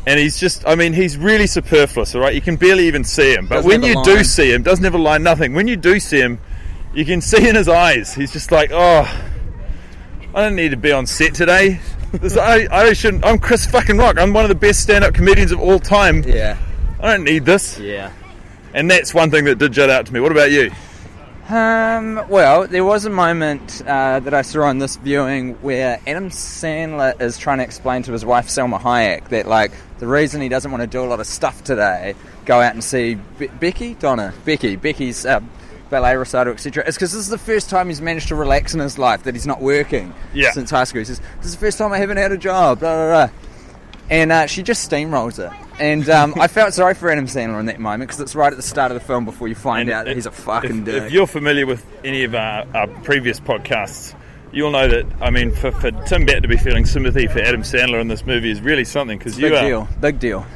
And 0.07 0.18
he's 0.18 0.38
just, 0.40 0.66
I 0.66 0.75
mean, 0.75 0.95
he's 0.95 1.16
really 1.16 1.47
superfluous, 1.47 2.14
all 2.14 2.21
right? 2.23 2.35
You 2.35 2.40
can 2.40 2.57
barely 2.57 2.88
even 2.88 3.04
see 3.04 3.35
him. 3.35 3.47
But 3.47 3.57
Doesn't 3.57 3.68
when 3.71 3.83
you 3.83 4.02
do 4.04 4.25
see 4.25 4.52
him, 4.52 4.62
doesn't 4.62 4.85
have 4.85 4.95
a 4.95 4.99
line, 4.99 5.23
nothing. 5.23 5.54
When 5.54 5.68
you 5.68 5.76
do 5.76 6.00
see 6.00 6.18
him, 6.18 6.40
you 6.92 7.04
can 7.04 7.21
see 7.30 7.49
in 7.49 7.54
his 7.54 7.68
eyes, 7.68 8.12
he's 8.14 8.33
just 8.33 8.50
like, 8.50 8.71
oh, 8.73 9.04
I 10.35 10.42
don't 10.42 10.56
need 10.56 10.70
to 10.70 10.76
be 10.76 10.92
on 10.92 11.06
set 11.06 11.35
today. 11.35 11.80
This, 12.12 12.37
I, 12.37 12.68
I 12.70 12.92
shouldn't, 12.92 13.25
I'm 13.25 13.38
Chris 13.38 13.66
fucking 13.66 13.97
Rock. 13.97 14.18
I'm 14.18 14.32
one 14.32 14.44
of 14.44 14.49
the 14.49 14.54
best 14.54 14.80
stand 14.80 15.04
up 15.04 15.14
comedians 15.14 15.52
of 15.52 15.61
all 15.61 15.78
time. 15.78 16.23
Yeah. 16.23 16.56
I 17.00 17.12
don't 17.12 17.25
need 17.25 17.44
this. 17.44 17.78
Yeah. 17.78 18.12
And 18.75 18.90
that's 18.90 19.14
one 19.14 19.30
thing 19.30 19.44
that 19.47 19.58
did 19.58 19.73
jut 19.73 19.90
out 19.90 20.06
to 20.06 20.12
me. 20.12 20.20
What 20.20 20.32
about 20.32 20.50
you? 20.50 20.70
Um, 21.49 22.28
well, 22.28 22.66
there 22.68 22.85
was 22.85 23.06
a 23.06 23.11
moment 23.11 23.80
uh, 23.87 24.20
that 24.20 24.35
I 24.35 24.42
saw 24.42 24.64
on 24.64 24.78
this 24.78 24.97
viewing 24.97 25.54
where 25.62 25.99
Adam 26.06 26.28
Sandler 26.28 27.18
is 27.20 27.38
trying 27.38 27.58
to 27.58 27.64
explain 27.64 28.02
to 28.02 28.12
his 28.12 28.25
wife 28.25 28.49
Salma 28.49 28.78
Hayek 28.78 29.28
that, 29.28 29.49
like, 29.49 29.73
the 29.99 30.06
reason 30.06 30.42
he 30.42 30.50
doesn't 30.50 30.70
want 30.70 30.82
to 30.82 30.87
do 30.87 31.02
a 31.02 31.06
lot 31.06 31.20
of 31.20 31.26
stuff 31.26 31.64
today, 31.64 32.14
go 32.44 32.61
out 32.61 32.75
and 32.75 32.85
see 32.85 33.14
Be- 33.38 33.47
Becky, 33.47 33.94
Donna, 33.94 34.35
Becky, 34.44 34.76
Becky's 34.76 35.25
uh, 35.25 35.40
ballet 35.90 36.16
recital, 36.16 36.52
etc., 36.52 36.85
It's 36.87 36.97
because 36.97 37.12
this 37.12 37.21
is 37.21 37.28
the 37.28 37.38
first 37.38 37.71
time 37.71 37.88
he's 37.88 38.00
managed 38.00 38.28
to 38.28 38.35
relax 38.35 38.75
in 38.75 38.80
his 38.80 38.99
life 38.99 39.23
that 39.25 39.35
he's 39.35 39.47
not 39.47 39.61
working 39.61 40.12
Yeah. 40.35 40.50
since 40.52 40.71
high 40.71 40.85
school. 40.85 41.00
He 41.00 41.04
says, 41.07 41.21
"This 41.38 41.47
is 41.47 41.52
the 41.52 41.61
first 41.61 41.78
time 41.78 41.92
I 41.92 41.99
haven't 41.99 42.16
had 42.18 42.33
a 42.33 42.37
job." 42.38 42.80
Blah 42.80 42.95
blah 42.95 43.26
blah. 43.26 43.35
And 44.11 44.33
uh, 44.33 44.47
she 44.47 44.62
just 44.62 44.90
steamrolls 44.90 45.38
it. 45.38 45.52
And 45.78 46.09
um, 46.09 46.33
I 46.40 46.49
felt 46.49 46.73
sorry 46.73 46.95
for 46.95 47.11
Adam 47.11 47.26
Sandler 47.26 47.61
in 47.61 47.66
that 47.66 47.78
moment 47.78 48.09
because 48.09 48.21
it's 48.23 48.35
right 48.35 48.50
at 48.50 48.57
the 48.57 48.62
start 48.62 48.90
of 48.90 48.99
the 48.99 49.04
film 49.04 49.26
before 49.26 49.49
you 49.49 49.54
find 49.54 49.90
And 49.90 49.99
out 49.99 50.07
that 50.07 50.14
he's 50.16 50.25
a 50.25 50.30
fucking 50.30 50.78
if, 50.78 50.85
dick. 50.87 51.02
if 51.04 51.12
you're 51.12 51.26
familiar 51.26 51.66
with 51.66 51.85
any 52.04 52.25
of 52.25 52.35
our, 52.35 52.64
our 52.75 52.87
previous 53.02 53.38
podcasts, 53.38 54.14
you'll 54.50 54.71
know 54.71 54.88
that, 54.88 55.04
I 55.21 55.28
mean, 55.28 55.52
for, 55.52 55.71
for 55.73 55.90
Tim 56.07 56.25
Batt 56.25 56.40
to 56.40 56.49
be 56.49 56.57
feeling 56.57 56.87
sympathy 56.87 57.26
for 57.26 57.40
Adam 57.40 57.61
Sandler 57.62 58.00
in 58.00 58.09
this 58.09 58.25
movie 58.25 58.50
is 58.50 58.62
really 58.62 58.85
something 58.87 59.18
because 59.18 59.38
you 59.38 59.50
big 59.50 59.52
are. 59.59 59.66
deal, 59.68 59.88
big 60.00 60.18
deal. 60.18 60.47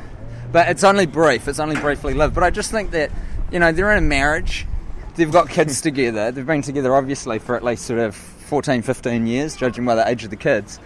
But 0.51 0.71
it's 0.71 0.83
only 0.83 1.05
brief. 1.05 1.47
It's 1.47 1.61
only 1.61 1.77
briefly 1.77 2.15
lived. 2.15 2.35
But 2.35 2.45
I 2.45 2.49
just 2.51 2.71
think 2.71 2.93
that 2.93 3.11
you 3.53 3.59
know 3.59 3.71
they're 3.71 3.93
in 3.93 3.99
a 3.99 4.07
marriage. 4.07 4.67
They've 5.17 5.31
got 5.33 5.49
kids 5.49 5.81
together. 5.83 6.31
They've 6.31 6.47
been 6.47 6.63
together 6.63 6.95
obviously 6.95 7.39
for 7.39 7.55
at 7.57 7.65
least 7.65 7.85
sort 7.87 8.01
of 8.01 8.15
14, 8.15 8.83
15 8.83 9.27
years, 9.27 9.57
judging 9.57 9.85
by 9.85 9.95
the 9.95 10.09
age 10.09 10.25
of 10.25 10.31
the 10.31 10.37
kids. 10.37 10.79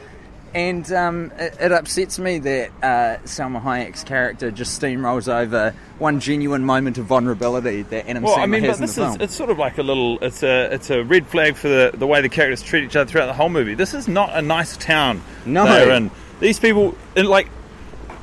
And 0.55 0.91
um, 0.93 1.33
it, 1.39 1.55
it 1.61 1.73
upsets 1.73 2.19
me 2.19 2.39
that 2.39 2.71
uh, 2.83 3.19
Salma 3.25 3.61
Hayek's 3.61 4.05
character 4.05 4.51
just 4.51 4.81
steamrolls 4.81 5.29
over 5.29 5.75
one 5.99 6.19
genuine 6.21 6.65
moment 6.65 6.97
of 6.97 7.05
vulnerability 7.05 7.83
that 7.83 8.09
Adam 8.09 8.23
Well, 8.23 8.37
Sandler 8.39 8.43
I 8.43 8.47
mean, 8.47 8.65
has 8.65 8.79
but 8.79 8.87
this 8.87 8.97
is 8.97 9.17
it's 9.17 9.35
sort 9.35 9.51
of 9.51 9.59
like 9.59 9.77
a 9.77 9.83
little 9.83 10.19
it's 10.23 10.43
a 10.43 10.73
it's 10.73 10.89
a 10.89 11.03
red 11.03 11.27
flag 11.27 11.57
for 11.57 11.69
the, 11.69 11.91
the 11.93 12.07
way 12.07 12.23
the 12.23 12.31
characters 12.31 12.63
treat 12.63 12.85
each 12.85 12.97
other 12.97 13.11
throughout 13.11 13.27
the 13.27 13.35
whole 13.35 13.51
movie. 13.51 13.75
This 13.75 13.93
is 13.93 14.09
not 14.09 14.31
a 14.35 14.41
nice 14.41 14.79
town 14.79 15.21
No. 15.45 15.65
they're 15.67 15.91
in. 15.91 16.11
These 16.41 16.59
people 16.59 16.97
and 17.17 17.29
like 17.29 17.49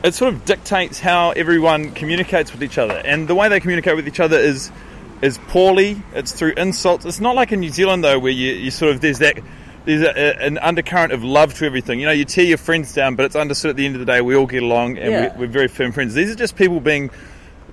it 0.04 0.16
sort 0.16 0.34
of 0.34 0.44
dictates 0.44 1.00
how 1.00 1.32
everyone 1.32 1.92
communicates 1.92 2.52
with 2.52 2.64
each 2.64 2.78
other, 2.80 2.96
and 2.96 3.28
the 3.28 3.36
way 3.36 3.48
they 3.48 3.60
communicate 3.60 3.96
with 3.96 4.08
each 4.08 4.20
other 4.20 4.38
is 4.38 4.72
is 5.22 5.38
poorly. 5.48 6.02
It's 6.14 6.32
through 6.32 6.54
insults. 6.58 7.06
It's 7.06 7.20
not 7.22 7.36
like 7.36 7.52
in 7.52 7.60
New 7.62 7.70
Zealand 7.70 8.04
though, 8.04 8.20
where 8.20 8.32
you, 8.32 8.54
you 8.54 8.72
sort 8.72 8.92
of 8.94 9.02
there's 9.02 9.20
that 9.20 9.40
there's 9.86 10.02
a, 10.02 10.10
a, 10.18 10.46
an 10.46 10.58
undercurrent 10.60 11.12
of 11.14 11.24
love 11.24 11.54
to 11.56 11.66
everything. 11.66 12.00
You 12.00 12.06
know, 12.06 12.12
you 12.14 12.26
tear 12.26 12.46
your 12.46 12.58
friends 12.58 12.94
down, 12.94 13.16
but 13.16 13.26
it's 13.26 13.36
understood 13.36 13.72
at 13.72 13.76
the 13.76 13.86
end 13.86 13.96
of 13.96 14.00
the 14.00 14.06
day 14.06 14.22
we 14.22 14.36
all 14.36 14.46
get 14.46 14.64
along 14.64 14.98
and 14.98 15.12
Yeah. 15.12 15.34
we, 15.38 15.42
we're 15.46 15.52
very 15.52 15.68
firm 15.68 15.92
friends. 15.92 16.14
These 16.14 16.32
are 16.32 16.36
just 16.36 16.56
people 16.56 16.80
being 16.80 17.12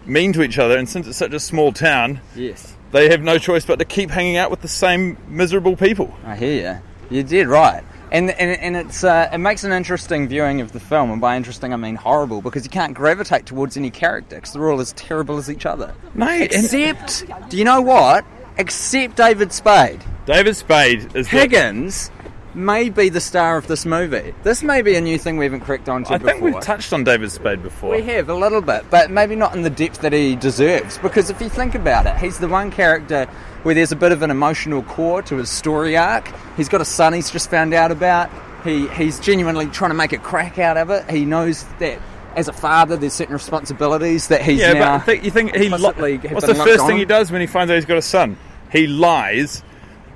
mean 0.07 0.33
to 0.33 0.43
each 0.43 0.59
other, 0.59 0.77
and 0.77 0.89
since 0.89 1.07
it's 1.07 1.19
such 1.19 1.33
a 1.33 1.39
small 1.41 1.73
town, 1.73 2.21
Yes. 2.35 2.75
they 2.91 3.11
have 3.11 3.23
no 3.23 3.39
choice 3.39 3.65
but 3.65 3.79
to 3.79 3.85
keep 3.85 4.11
hanging 4.11 4.37
out 4.39 4.51
with 4.51 4.61
the 4.63 4.69
same 4.69 5.19
miserable 5.29 5.77
people. 5.77 6.13
I 6.25 6.35
hear 6.37 6.81
you. 7.11 7.17
You 7.19 7.23
did 7.23 7.47
right. 7.49 7.85
And, 8.13 8.31
and, 8.31 8.61
and 8.61 8.77
it's 8.77 9.05
uh, 9.05 9.31
it 9.33 9.39
makes 9.39 9.63
an 9.63 9.73
interesting 9.73 10.27
viewing 10.27 10.61
of 10.61 10.73
the 10.73 10.81
film, 10.81 11.11
and 11.13 11.21
by 11.21 11.37
interesting 11.37 11.73
I 11.73 11.77
mean 11.77 11.95
horrible, 11.95 12.43
because 12.43 12.65
you 12.65 12.71
can't 12.71 12.93
gravitate 12.93 13.47
towards 13.47 13.77
any 13.77 13.91
character 13.91 14.37
because 14.37 14.53
they're 14.53 14.69
all 14.71 14.81
as 14.81 14.93
terrible 14.95 15.39
as 15.39 15.49
each 15.49 15.65
other. 15.65 15.95
No, 16.15 16.29
except 16.29 17.25
do 17.49 17.57
you 17.57 17.65
know 17.65 17.81
what? 17.81 18.25
Except 18.59 19.17
David 19.17 19.53
Spade. 19.53 20.05
David 20.27 20.57
Spade 20.57 21.15
is 21.15 21.29
the- 21.31 21.39
Higgins 21.39 22.11
may 22.55 22.89
be 22.89 23.09
the 23.09 23.21
star 23.21 23.57
of 23.57 23.67
this 23.67 23.87
movie. 23.87 24.35
This 24.43 24.63
may 24.63 24.83
be 24.83 24.97
a 24.97 25.01
new 25.01 25.19
thing 25.19 25.37
we 25.37 25.45
haven't 25.45 25.61
cracked 25.61 25.89
onto 25.89 26.13
I 26.13 26.19
before. 26.19 26.33
think 26.33 26.43
we've 26.43 26.63
touched 26.63 26.93
on 26.93 27.05
David 27.05 27.31
Spade 27.31 27.63
before. 27.63 27.91
We 27.91 28.03
have 28.03 28.29
a 28.29 28.35
little 28.35 28.61
bit, 28.61 28.85
but 28.91 29.11
maybe 29.11 29.37
not 29.37 29.55
in 29.55 29.63
the 29.63 29.71
depth 29.71 30.01
that 30.01 30.13
he 30.13 30.37
deserves. 30.37 30.99
Because 30.99 31.31
if 31.31 31.41
you 31.41 31.49
think 31.49 31.75
about 31.75 32.07
it, 32.07 32.17
he's 32.17 32.39
the 32.39 32.49
one 32.49 32.71
character 32.71 33.27
where 33.63 33.75
there's 33.75 33.93
a 33.93 33.97
bit 33.97 34.13
of 34.13 34.23
an 34.23 34.31
emotional 34.31 34.83
core 34.83 35.23
to 35.23 35.37
his 35.37 35.51
story 35.51 35.97
arc. 35.97 36.31
He's 36.57 36.69
got 36.69 36.81
a 36.81 36.85
son 36.85 37.13
he's 37.13 37.31
just 37.31 37.51
found 37.51 37.75
out 37.75 37.93
about. 37.93 38.31
He 38.65 38.89
he's 38.89 39.19
genuinely 39.21 39.67
trying 39.67 39.91
to 39.91 39.97
make 39.97 40.13
a 40.13 40.19
crack 40.19 40.59
out 40.59 40.77
of 40.77 40.91
it. 40.91 41.11
He 41.11 41.25
knows 41.25 41.65
that 41.79 42.01
as 42.37 42.49
a 42.49 42.53
father, 42.53 42.97
there's 42.97 43.13
certain 43.13 43.35
responsibilities 43.35 44.29
that 44.29 44.43
he's 44.43 44.61
yeah, 44.61 44.73
now. 44.73 44.99
but 44.99 45.07
think, 45.07 45.25
you 45.25 45.31
think 45.31 45.55
he 45.55 45.69
li- 45.69 46.19
what's 46.31 46.47
the 46.47 46.55
first 46.55 46.81
on 46.81 46.89
thing 46.89 46.99
he 46.99 47.05
does 47.05 47.33
when 47.33 47.41
he 47.41 47.47
finds 47.47 47.71
out 47.71 47.75
he's 47.75 47.85
got 47.85 47.99
a 47.99 48.03
son? 48.03 48.37
He 48.71 48.87
lies. 48.87 49.65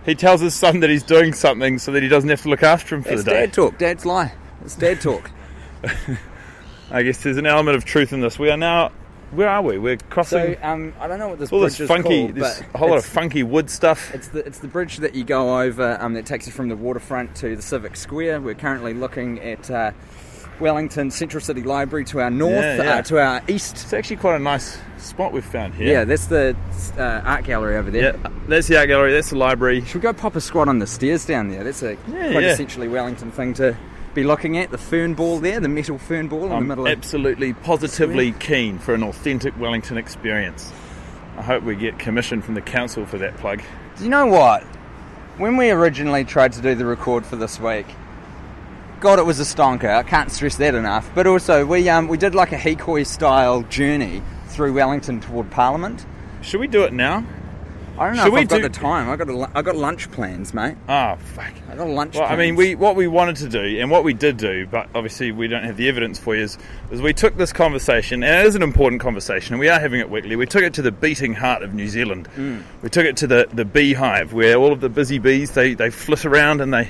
He 0.04 0.14
tells 0.14 0.40
his 0.40 0.54
son 0.54 0.80
that 0.80 0.90
he's 0.90 1.02
doing 1.02 1.32
something 1.32 1.78
so 1.78 1.92
that 1.92 2.02
he 2.02 2.08
doesn't 2.08 2.28
have 2.28 2.42
to 2.42 2.48
look 2.48 2.62
after 2.62 2.94
him 2.94 3.02
for 3.02 3.10
That's 3.10 3.24
the 3.24 3.30
day. 3.30 3.44
It's 3.44 3.56
dad 3.56 3.62
talk. 3.62 3.78
Dad's 3.78 4.06
lie. 4.06 4.32
It's 4.64 4.76
dad 4.76 5.00
talk. 5.00 5.30
I 6.90 7.02
guess 7.02 7.22
there's 7.22 7.38
an 7.38 7.46
element 7.46 7.76
of 7.76 7.84
truth 7.84 8.12
in 8.12 8.20
this. 8.20 8.38
We 8.38 8.50
are 8.50 8.56
now. 8.56 8.92
Where 9.30 9.48
are 9.48 9.62
we? 9.62 9.78
We're 9.78 9.96
crossing 9.96 10.54
So 10.54 10.62
um, 10.62 10.92
I 11.00 11.08
don't 11.08 11.18
know 11.18 11.28
what 11.28 11.38
this 11.40 11.50
all 11.50 11.60
bridge 11.60 11.72
this 11.72 11.80
is 11.80 11.88
funky, 11.88 12.26
called, 12.26 12.34
this 12.36 12.60
whole 12.76 12.90
lot 12.90 12.98
of 12.98 13.04
funky 13.04 13.42
wood 13.42 13.68
stuff. 13.68 14.14
It's 14.14 14.28
the 14.28 14.46
it's 14.46 14.58
the 14.60 14.68
bridge 14.68 14.98
that 14.98 15.14
you 15.14 15.24
go 15.24 15.60
over 15.60 15.98
um, 16.00 16.14
that 16.14 16.24
takes 16.24 16.46
you 16.46 16.52
from 16.52 16.68
the 16.68 16.76
waterfront 16.76 17.34
to 17.36 17.56
the 17.56 17.62
Civic 17.62 17.96
Square. 17.96 18.42
We're 18.42 18.54
currently 18.54 18.94
looking 18.94 19.40
at 19.40 19.68
uh, 19.70 19.90
Wellington 20.60 21.10
Central 21.10 21.40
City 21.40 21.62
Library 21.62 22.04
to 22.06 22.20
our 22.20 22.30
north, 22.30 22.52
Yeah, 22.52 22.82
yeah. 22.82 22.94
Uh, 22.96 23.02
to 23.02 23.18
our 23.18 23.42
east. 23.48 23.74
It's 23.74 23.92
actually 23.92 24.16
quite 24.16 24.36
a 24.36 24.38
nice 24.38 24.78
spot 24.98 25.32
we've 25.32 25.44
found 25.44 25.74
here. 25.74 25.88
Yeah, 25.92 26.04
that's 26.04 26.26
the 26.26 26.56
uh, 26.96 27.22
art 27.24 27.44
gallery 27.44 27.76
over 27.76 27.90
there. 27.90 28.16
Yeah, 28.16 28.30
that's 28.48 28.68
the 28.68 28.78
art 28.78 28.88
gallery. 28.88 29.12
That's 29.12 29.30
the 29.30 29.36
library. 29.38 29.84
Should 29.84 29.96
we 29.96 30.00
go 30.00 30.12
pop 30.12 30.36
a 30.36 30.40
squat 30.40 30.68
on 30.68 30.78
the 30.78 30.86
stairs 30.86 31.26
down 31.26 31.48
there? 31.48 31.64
That's 31.64 31.82
a 31.82 31.96
Yeah, 32.08 32.32
quite 32.32 32.44
essentially 32.44 32.88
Wellington 32.88 33.30
thing 33.30 33.54
to 33.54 33.76
be 34.14 34.22
looking 34.24 34.56
at. 34.58 34.70
The 34.70 34.78
fern 34.78 35.14
ball 35.14 35.40
there, 35.40 35.58
the 35.60 35.68
metal 35.68 35.98
fern 35.98 36.28
ball 36.28 36.44
in 36.44 36.48
the 36.50 36.54
I'm 36.56 36.66
middle 36.68 36.86
of 36.86 36.92
absolutely, 36.92 37.52
positively 37.52 38.32
keen 38.32 38.78
for 38.78 38.94
an 38.94 39.02
authentic 39.02 39.58
Wellington 39.58 39.98
experience. 39.98 40.72
I 41.36 41.42
hope 41.42 41.64
we 41.64 41.74
get 41.74 41.98
commission 41.98 42.40
from 42.40 42.54
the 42.54 42.60
council 42.62 43.06
for 43.06 43.18
that 43.18 43.36
plug. 43.38 43.60
Do 43.98 44.04
you 44.04 44.10
know 44.10 44.26
what? 44.26 44.62
When 45.36 45.56
we 45.56 45.70
originally 45.72 46.24
tried 46.24 46.52
to 46.52 46.62
do 46.62 46.76
the 46.76 46.86
record 46.86 47.26
for 47.26 47.34
this 47.34 47.58
week, 47.58 47.86
God, 49.04 49.18
it 49.18 49.26
was 49.26 49.38
a 49.38 49.42
stonker. 49.42 49.94
I 49.94 50.02
can't 50.02 50.32
stress 50.32 50.56
that 50.56 50.74
enough. 50.74 51.10
But 51.14 51.26
also, 51.26 51.66
we 51.66 51.90
um, 51.90 52.08
we 52.08 52.16
did 52.16 52.34
like 52.34 52.52
a 52.52 52.56
Hikoi 52.56 53.06
style 53.06 53.60
journey 53.64 54.22
through 54.46 54.72
Wellington 54.72 55.20
toward 55.20 55.50
Parliament. 55.50 56.06
Should 56.40 56.60
we 56.60 56.68
do 56.68 56.84
it 56.84 56.94
now? 56.94 57.22
I 57.98 58.06
don't 58.06 58.16
know 58.16 58.22
Should 58.22 58.28
if 58.28 58.32
we 58.32 58.40
I've 58.40 58.48
got 58.48 58.62
the 58.62 58.68
time. 58.70 59.10
I 59.10 59.16
got 59.16 59.28
a, 59.28 59.50
I 59.54 59.60
got 59.60 59.76
lunch 59.76 60.10
plans, 60.10 60.54
mate. 60.54 60.78
Ah, 60.88 61.16
fuck. 61.16 61.52
I 61.70 61.76
got 61.76 61.86
lunch. 61.86 62.14
Well, 62.14 62.24
I 62.24 62.34
mean, 62.34 62.56
we 62.56 62.76
what 62.76 62.96
we 62.96 63.06
wanted 63.06 63.36
to 63.36 63.48
do 63.50 63.78
and 63.78 63.90
what 63.90 64.04
we 64.04 64.14
did 64.14 64.38
do, 64.38 64.66
but 64.66 64.88
obviously 64.94 65.32
we 65.32 65.48
don't 65.48 65.64
have 65.64 65.76
the 65.76 65.86
evidence 65.86 66.18
for 66.18 66.34
you, 66.34 66.44
is, 66.44 66.56
is 66.90 67.02
we 67.02 67.12
took 67.12 67.36
this 67.36 67.52
conversation, 67.52 68.22
and 68.22 68.40
it 68.42 68.48
is 68.48 68.54
an 68.54 68.62
important 68.62 69.02
conversation, 69.02 69.52
and 69.52 69.60
we 69.60 69.68
are 69.68 69.78
having 69.78 70.00
it 70.00 70.08
weekly. 70.08 70.34
We 70.34 70.46
took 70.46 70.62
it 70.62 70.72
to 70.74 70.82
the 70.82 70.92
beating 70.92 71.34
heart 71.34 71.62
of 71.62 71.74
New 71.74 71.88
Zealand. 71.88 72.26
Mm. 72.36 72.62
We 72.80 72.88
took 72.88 73.04
it 73.04 73.18
to 73.18 73.26
the, 73.26 73.48
the 73.52 73.66
beehive, 73.66 74.32
where 74.32 74.56
all 74.56 74.72
of 74.72 74.80
the 74.80 74.88
busy 74.88 75.18
bees 75.18 75.50
they, 75.50 75.74
they 75.74 75.90
flit 75.90 76.24
around 76.24 76.62
and 76.62 76.72
they 76.72 76.88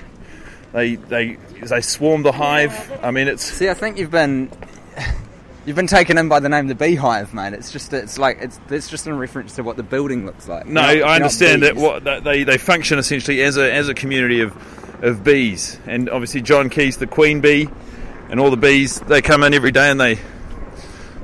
they 0.74 0.96
they 0.96 1.38
they 1.62 1.80
swarm 1.80 2.22
the 2.22 2.32
hive. 2.32 2.92
I 3.02 3.10
mean, 3.12 3.28
it's 3.28 3.44
See, 3.44 3.68
I 3.68 3.74
think 3.74 3.96
you've 3.96 4.10
been 4.10 4.50
you've 5.66 5.76
been 5.76 5.86
taken 5.86 6.18
in 6.18 6.28
by 6.28 6.40
the 6.40 6.48
name 6.48 6.66
the 6.66 6.74
Beehive, 6.74 7.32
mate. 7.32 7.52
It's 7.52 7.70
just 7.70 7.92
it's 7.92 8.18
like 8.18 8.38
it's 8.40 8.60
it's 8.68 8.88
just 8.88 9.06
in 9.06 9.16
reference 9.16 9.54
to 9.54 9.62
what 9.62 9.76
the 9.76 9.84
building 9.84 10.26
looks 10.26 10.48
like. 10.48 10.66
No, 10.66 10.82
Not- 10.82 11.08
I 11.08 11.14
understand 11.16 11.62
that 11.62 11.76
what 11.76 12.04
that 12.04 12.24
they, 12.24 12.42
they 12.42 12.58
function 12.58 12.98
essentially 12.98 13.40
as 13.42 13.56
a 13.56 13.72
as 13.72 13.88
a 13.88 13.94
community 13.94 14.40
of 14.40 14.52
of 15.02 15.22
bees, 15.22 15.78
and 15.86 16.10
obviously 16.10 16.42
John 16.42 16.68
Key's 16.68 16.96
the 16.96 17.06
queen 17.06 17.40
bee, 17.40 17.68
and 18.28 18.40
all 18.40 18.50
the 18.50 18.56
bees 18.56 18.98
they 19.00 19.22
come 19.22 19.44
in 19.44 19.54
every 19.54 19.72
day 19.72 19.90
and 19.90 20.00
they 20.00 20.18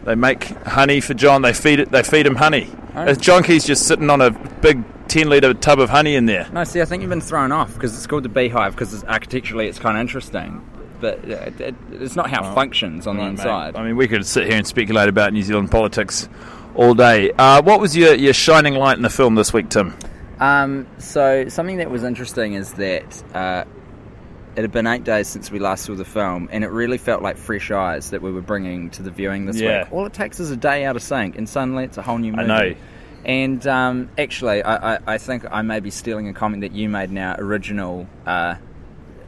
they 0.04 0.14
make 0.14 0.44
honey 0.44 1.00
for 1.00 1.14
John. 1.14 1.42
They 1.42 1.52
feed 1.52 1.80
it. 1.80 1.90
They 1.90 2.04
feed 2.04 2.24
him 2.24 2.36
honey. 2.36 2.70
Oh. 2.94 3.02
As 3.02 3.18
just 3.18 3.86
sitting 3.86 4.10
on 4.10 4.20
a 4.20 4.30
big 4.60 4.82
ten 5.08 5.28
liter 5.28 5.54
tub 5.54 5.78
of 5.80 5.90
honey 5.90 6.14
in 6.16 6.26
there. 6.26 6.48
No, 6.52 6.64
see, 6.64 6.80
I 6.80 6.84
think 6.84 7.02
you've 7.02 7.10
been 7.10 7.20
thrown 7.20 7.52
off 7.52 7.74
because 7.74 7.94
it's 7.96 8.06
called 8.06 8.22
the 8.24 8.28
Beehive 8.28 8.74
because 8.74 9.04
architecturally 9.04 9.66
it's 9.68 9.78
kind 9.78 9.96
of 9.96 10.00
interesting, 10.00 10.64
but 11.00 11.18
uh, 11.24 11.34
it, 11.34 11.60
it, 11.60 11.74
it's 11.92 12.16
not 12.16 12.30
how 12.30 12.50
it 12.50 12.54
functions 12.54 13.06
on 13.06 13.16
the 13.16 13.22
Right, 13.22 13.28
mate. 13.28 13.38
inside. 13.38 13.76
I 13.76 13.84
mean, 13.84 13.96
we 13.96 14.08
could 14.08 14.24
sit 14.26 14.46
here 14.46 14.56
and 14.56 14.66
speculate 14.66 15.08
about 15.08 15.32
New 15.32 15.42
Zealand 15.42 15.70
politics 15.70 16.28
all 16.74 16.94
day. 16.94 17.32
Uh, 17.32 17.62
what 17.62 17.80
was 17.80 17.96
your, 17.96 18.14
your 18.14 18.32
shining 18.32 18.74
light 18.74 18.96
in 18.96 19.02
the 19.02 19.10
film 19.10 19.34
this 19.34 19.52
week, 19.52 19.68
Tim? 19.68 19.96
Um, 20.38 20.86
so 20.98 21.48
something 21.48 21.76
that 21.78 21.90
was 21.90 22.02
interesting 22.04 22.54
is 22.54 22.72
that 22.74 23.22
uh, 23.34 23.64
it 24.56 24.62
had 24.62 24.72
been 24.72 24.86
eight 24.86 25.04
days 25.04 25.28
since 25.28 25.50
we 25.50 25.58
last 25.58 25.84
saw 25.84 25.94
the 25.94 26.04
film, 26.04 26.48
and 26.50 26.64
it 26.64 26.68
really 26.68 26.98
felt 26.98 27.22
like 27.22 27.36
fresh 27.36 27.70
eyes 27.70 28.10
that 28.10 28.20
we 28.22 28.32
were 28.32 28.40
bringing 28.42 28.90
to 28.90 29.02
the 29.02 29.10
viewing 29.10 29.46
this 29.46 29.60
Yeah. 29.60 29.84
week. 29.84 29.92
All 29.92 30.06
it 30.06 30.12
takes 30.12 30.40
is 30.40 30.50
a 30.50 30.56
day 30.56 30.84
out 30.84 30.96
of 30.96 31.02
sync, 31.02 31.36
and 31.38 31.48
suddenly 31.48 31.84
it's 31.84 31.96
a 31.98 32.02
whole 32.02 32.18
new 32.18 32.32
I 32.32 32.36
movie. 32.36 32.48
know. 32.48 32.74
And 33.24 33.66
um, 33.66 34.08
actually, 34.18 34.62
I, 34.62 34.94
I, 34.94 34.98
I 35.06 35.18
think 35.18 35.44
I 35.50 35.62
may 35.62 35.80
be 35.80 35.90
stealing 35.90 36.28
a 36.28 36.32
comment 36.32 36.62
that 36.62 36.72
you 36.72 36.88
made 36.88 37.10
in 37.10 37.18
our 37.18 37.36
original 37.38 38.06
uh, 38.26 38.54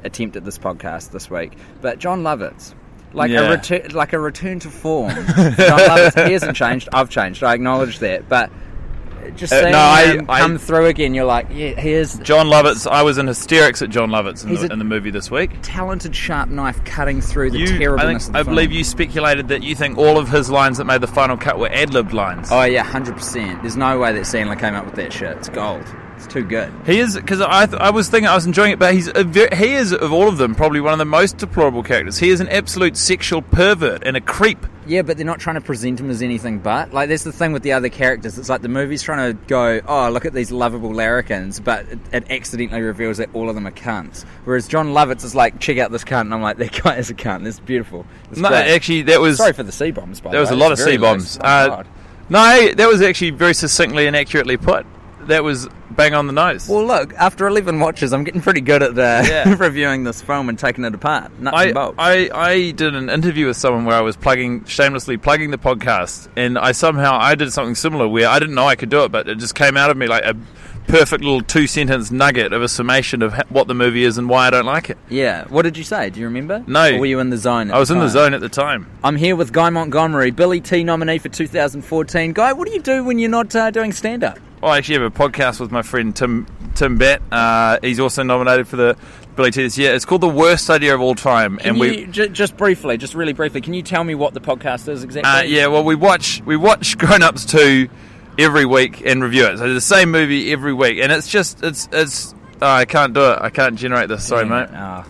attempt 0.03 0.37
at 0.37 0.45
this 0.45 0.59
podcast 0.59 1.11
this 1.11 1.31
week. 1.31 1.53
But 1.83 1.99
Jon 1.99 2.23
Lovitz, 2.23 2.75
like 3.13 3.31
Yeah. 3.31 3.43
a 3.43 3.51
return, 3.51 3.91
like 3.93 4.15
a 4.15 4.19
return 4.19 4.59
to 4.61 4.71
form. 4.71 5.11
Jon 5.15 5.25
Lovitz, 5.27 6.27
he 6.27 6.33
hasn't 6.33 6.57
changed. 6.57 6.89
I've 6.93 7.11
changed. 7.11 7.43
I 7.45 7.55
acknowledge 7.55 7.99
that, 8.01 8.29
but. 8.29 8.51
Just 9.37 9.53
Uh, 9.53 9.61
seeing 9.61 9.73
no, 9.73 9.79
I- 9.79 10.05
him 10.15 10.27
I- 10.29 10.41
come 10.41 10.59
through 10.59 10.87
again, 10.87 11.15
you're 11.15 11.25
like, 11.25 11.47
yeah, 11.51 11.79
here's 11.81 12.19
Jon 12.19 12.47
Lovitz. 12.47 12.91
I 12.91 13.03
was 13.03 13.19
in 13.19 13.27
hysterics 13.27 13.81
at 13.83 13.91
Jon 13.91 14.11
Lovitz 14.11 14.45
in, 14.45 14.55
the, 14.55 14.73
in 14.73 14.79
the 14.79 14.85
movie 14.85 15.11
this 15.11 15.31
week. 15.31 15.51
talented 15.63 16.15
sharp 16.15 16.49
knife 16.49 16.83
cutting 16.85 17.21
through 17.21 17.51
the 17.51 17.59
You, 17.59 17.97
I, 17.97 18.17
think, 18.19 18.37
I 18.37 18.43
believe 18.43 18.73
you 18.73 18.85
speculated 18.85 19.49
that 19.49 19.63
you 19.63 19.75
think 19.75 19.97
all 19.99 20.19
of 20.19 20.29
his 20.29 20.51
lines 20.51 20.79
that 20.79 20.85
made 20.85 21.01
the 21.01 21.07
final 21.07 21.37
cut 21.37 21.59
were 21.59 21.69
ad 21.71 21.93
libbed 21.95 22.13
lines. 22.13 22.49
Oh 22.51 22.63
yeah, 22.65 22.83
hundred 22.83 23.15
percent. 23.17 23.63
There's 23.63 23.77
no 23.77 23.99
way 23.99 24.13
that 24.13 24.23
Sandler 24.23 24.59
came 24.59 24.75
up 24.75 24.85
with 24.85 24.95
that 24.97 25.13
shit. 25.13 25.37
It's 25.37 25.49
gold. 25.49 25.85
It's 26.25 26.33
too 26.33 26.45
good. 26.45 26.73
He 26.87 27.01
is 27.01 27.17
because 27.17 27.41
I, 27.41 27.67
th- 27.67 27.81
I 27.81 27.91
was 27.91 28.09
thinking 28.09 28.29
I 28.29 28.35
was 28.35 28.47
enjoying 28.47 28.73
it, 28.73 28.79
but 28.79 28.95
he's 28.95 29.09
a 29.09 29.25
ver- 29.25 29.55
he 29.55 29.73
is 29.75 29.93
of 29.93 30.13
all 30.13 30.29
of 30.29 30.39
them 30.39 30.55
probably 30.55 30.81
one 30.81 30.93
of 30.93 30.99
the 31.01 31.05
most 31.05 31.37
deplorable 31.39 31.83
characters. 31.83 32.19
He 32.19 32.31
is 32.31 32.41
an 32.41 32.49
absolute 32.49 32.97
sexual 32.97 33.43
pervert 33.43 34.05
and 34.07 34.17
a 34.17 34.21
creep. 34.21 34.65
Yeah, 34.87 35.03
but 35.03 35.17
they're 35.17 35.27
not 35.27 35.41
trying 35.41 35.55
to 35.55 35.61
present 35.61 35.99
him 36.01 36.11
as 36.11 36.23
anything 36.23 36.59
but. 36.59 36.93
Like, 36.93 37.09
that's 37.09 37.25
the 37.25 37.33
thing 37.33 37.53
with 37.53 37.63
the 37.63 37.73
other 37.73 37.89
characters. 37.89 38.37
It's 38.39 38.49
like 38.49 38.63
the 38.63 38.69
movie's 38.69 39.03
trying 39.03 39.33
to 39.33 39.47
go, 39.47 39.81
oh, 39.87 40.11
look 40.11 40.25
at 40.25 40.33
these 40.33 40.51
lovable 40.51 40.93
larrikins, 40.93 41.61
but 41.61 41.87
it, 41.89 41.99
it 42.13 42.31
accidentally 42.31 42.83
reveals 42.83 43.19
that 43.19 43.29
all 43.33 43.49
of 43.49 43.55
them 43.55 43.67
are 43.67 43.73
cunts. 43.73 44.25
Whereas 44.45 44.67
Jon 44.69 44.89
Lovitz 44.89 45.25
is 45.25 45.35
like, 45.35 45.61
check 45.61 45.79
out 45.79 45.93
this 45.93 46.03
cunt, 46.05 46.23
and 46.23 46.35
I'm 46.35 46.43
like, 46.43 46.57
that 46.59 46.83
guy 46.83 46.97
is 46.97 47.11
a 47.11 47.15
cunt. 47.15 47.45
That's 47.45 47.61
beautiful. 47.61 48.07
That's 48.29 48.39
No, 48.39 48.49
great. 48.49 48.75
actually, 48.75 49.03
that 49.03 49.21
was 49.21 49.39
Sorry 49.39 49.53
for 49.53 49.63
the 49.65 49.73
C 49.73 49.91
bombs, 49.93 50.21
by 50.21 50.31
there 50.31 50.41
was 50.41 50.51
a 50.51 50.57
lot 50.57 50.73
of 50.73 50.79
C 50.79 50.97
bombs. 50.97 51.39
Uh, 51.41 51.85
no, 52.29 52.73
that 52.75 52.89
was 52.89 53.03
actually 53.03 53.31
very 53.31 53.55
succinctly 53.55 54.07
and 54.07 54.17
accurately 54.17 54.57
put. 54.57 54.87
That 55.29 55.45
was 55.45 55.69
bang 55.91 56.15
on 56.15 56.27
the 56.27 56.33
nose. 56.33 56.69
Well, 56.69 56.85
look, 56.85 57.15
after 57.15 57.47
11 57.47 57.79
watches, 57.79 58.13
I'm 58.13 58.25
getting 58.25 58.41
pretty 58.41 58.61
good 58.61 58.83
at 58.83 58.95
the 58.95 59.27
Yeah. 59.29 59.55
reviewing 59.59 60.05
this 60.05 60.23
film 60.23 60.49
and 60.49 60.59
taking 60.59 60.85
it 60.85 60.95
apart. 60.95 61.39
Nuts 61.39 61.57
and 61.57 61.71
I, 61.71 61.73
bolts. 61.73 61.97
I, 61.99 62.31
I 62.33 62.71
did 62.73 62.95
an 62.95 63.11
interview 63.11 63.47
with 63.47 63.57
someone 63.57 63.85
where 63.85 63.97
I 63.97 64.01
was 64.01 64.17
plugging 64.17 64.65
shamelessly 64.65 65.17
plugging 65.17 65.51
the 65.51 65.59
podcast, 65.59 66.29
and 66.37 66.59
I 66.59 66.73
somehow 66.73 67.19
I 67.19 67.35
did 67.35 67.53
something 67.53 67.75
similar 67.75 68.09
where 68.09 68.29
I 68.29 68.39
didn't 68.39 68.55
know 68.55 68.67
I 68.67 68.77
could 68.77 68.91
do 68.91 69.05
it, 69.05 69.13
but 69.13 69.29
it 69.29 69.39
just 69.39 69.55
came 69.55 69.77
out 69.77 69.91
of 69.91 69.97
me 69.97 70.07
like 70.07 70.25
a 70.25 70.35
perfect 70.89 71.23
little 71.23 71.41
two 71.43 71.67
sentence 71.69 72.11
nugget 72.11 72.53
of 72.53 72.61
a 72.61 72.69
summation 72.69 73.23
of 73.23 73.33
what 73.51 73.69
the 73.69 73.75
movie 73.75 74.03
is 74.03 74.19
and 74.19 74.29
why 74.29 74.49
I 74.49 74.51
don't 74.51 74.67
like 74.67 74.91
it. 74.91 74.99
Yeah. 75.09 75.45
What 75.49 75.63
did 75.63 75.77
you 75.77 75.85
say? 75.85 76.11
Do 76.11 76.19
you 76.21 76.27
remember? 76.27 76.65
No. 76.67 76.97
Or 76.97 76.99
were 77.01 77.07
you 77.07 77.21
in 77.21 77.31
the 77.31 77.37
zone? 77.37 77.71
at 77.71 77.77
I 77.77 77.79
was 77.79 77.91
in 77.91 78.01
the 78.01 78.09
zone 78.09 78.35
at 78.35 78.41
the 78.41 78.49
time. 78.49 78.89
I'm 79.05 79.17
here 79.17 79.37
with 79.37 79.53
Guy 79.53 79.71
Montgomery, 79.71 80.33
Billy 80.33 80.61
T 80.61 80.83
nominee 80.83 81.19
for 81.19 81.29
2014. 81.29 82.33
Guy, 82.33 82.53
what 82.53 82.67
do 82.67 82.75
you 82.75 82.81
do 82.81 83.05
when 83.05 83.19
you're 83.19 83.31
not 83.31 83.55
uh, 83.55 83.71
doing 83.71 83.93
stand 83.93 84.25
up? 84.25 84.39
Well, 84.39 84.52
I 84.71 84.79
actually 84.79 85.01
have 85.01 85.03
a 85.03 85.11
podcast 85.11 85.61
with 85.61 85.71
my 85.71 85.83
friend 85.83 86.15
Tim 86.15 86.47
Tim 86.75 86.99
Batt. 86.99 87.23
Uh, 87.31 87.79
he's 87.83 87.99
also 88.01 88.23
nominated 88.23 88.69
for 88.69 88.77
the 88.77 88.97
Billy 89.37 89.51
T 89.51 89.63
this 89.63 89.77
year. 89.79 89.95
It's 89.95 90.05
called 90.05 90.21
The 90.21 90.29
Worst 90.29 90.69
Idea 90.71 90.95
of 90.95 91.01
All 91.01 91.15
Time, 91.15 91.59
Can 91.59 91.71
and 91.71 91.81
we. 91.81 92.07
ju- 92.07 92.29
just 92.29 92.57
briefly, 92.57 92.97
just 92.97 93.15
really 93.15 93.33
briefly, 93.33 93.61
can 93.61 93.75
you 93.75 93.83
tell 93.83 94.05
me 94.05 94.15
what 94.15 94.35
the 94.35 94.41
podcast 94.41 94.89
is 94.89 95.05
exactly? 95.05 95.31
Uh, 95.31 95.43
yeah, 95.43 95.67
well, 95.67 95.85
we 95.85 95.95
watch 95.95 96.43
we 96.45 96.57
watch 96.57 96.97
Grown 96.99 97.23
Ups 97.23 97.45
two 97.45 97.89
every 98.39 98.65
week 98.65 99.03
and 99.05 99.23
review 99.23 99.47
it. 99.47 99.59
So 99.59 99.73
the 99.73 99.81
same 99.81 100.11
movie 100.11 100.53
every 100.53 100.73
week, 100.73 100.99
and 100.99 101.11
it's 101.13 101.29
just 101.29 101.63
it's 101.63 101.89
it's. 101.93 102.35
Oh, 102.61 102.67
I 102.71 102.85
can't 102.85 103.13
do 103.13 103.23
it. 103.33 103.39
I 103.41 103.51
can't 103.51 103.75
generate 103.75 104.09
this. 104.09 104.25
Sorry, 104.27 104.45
mate. 104.45 104.69
Oh. 104.73 105.05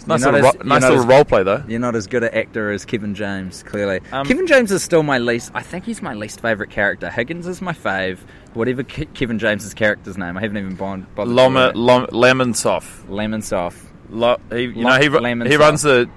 It's 0.00 0.06
nice 0.06 0.22
You're 0.22 0.32
little, 0.32 0.46
not 0.52 0.56
ro- 0.64 0.66
nice 0.68 0.82
little 0.82 0.98
as- 1.00 1.06
role 1.06 1.24
play 1.24 1.42
though. 1.42 1.62
You're 1.68 1.78
not 1.80 1.94
as 1.94 2.06
good 2.06 2.24
an 2.24 2.34
actor 2.34 2.70
as 2.70 2.84
Kevin 2.86 3.14
James, 3.14 3.62
clearly. 3.62 4.00
Um, 4.12 4.26
Kevin 4.26 4.46
James 4.46 4.72
is 4.72 4.82
still 4.82 5.02
my 5.02 5.18
least. 5.18 5.50
I 5.54 5.62
think 5.62 5.84
he's 5.84 6.00
my 6.00 6.14
least 6.14 6.40
favourite 6.40 6.70
character. 6.70 7.10
Higgins 7.10 7.46
is 7.46 7.60
my 7.60 7.72
fave. 7.72 8.18
Whatever 8.54 8.82
Ke- 8.82 9.12
Kevin 9.14 9.38
James's 9.38 9.74
character's 9.74 10.16
name, 10.16 10.36
I 10.36 10.40
haven't 10.40 10.56
even 10.56 10.74
bon- 10.74 11.06
bothered. 11.14 11.34
Loma, 11.34 11.72
Lom, 11.74 12.06
Lamonsoff. 12.06 13.08
Lemon 13.08 13.42
soft. 13.42 13.86
Lo, 14.08 14.38
he, 14.50 14.62
you 14.62 14.84
know, 14.84 14.94
he, 14.98 15.02
he 15.48 15.56
runs 15.56 15.82
the 15.82 16.08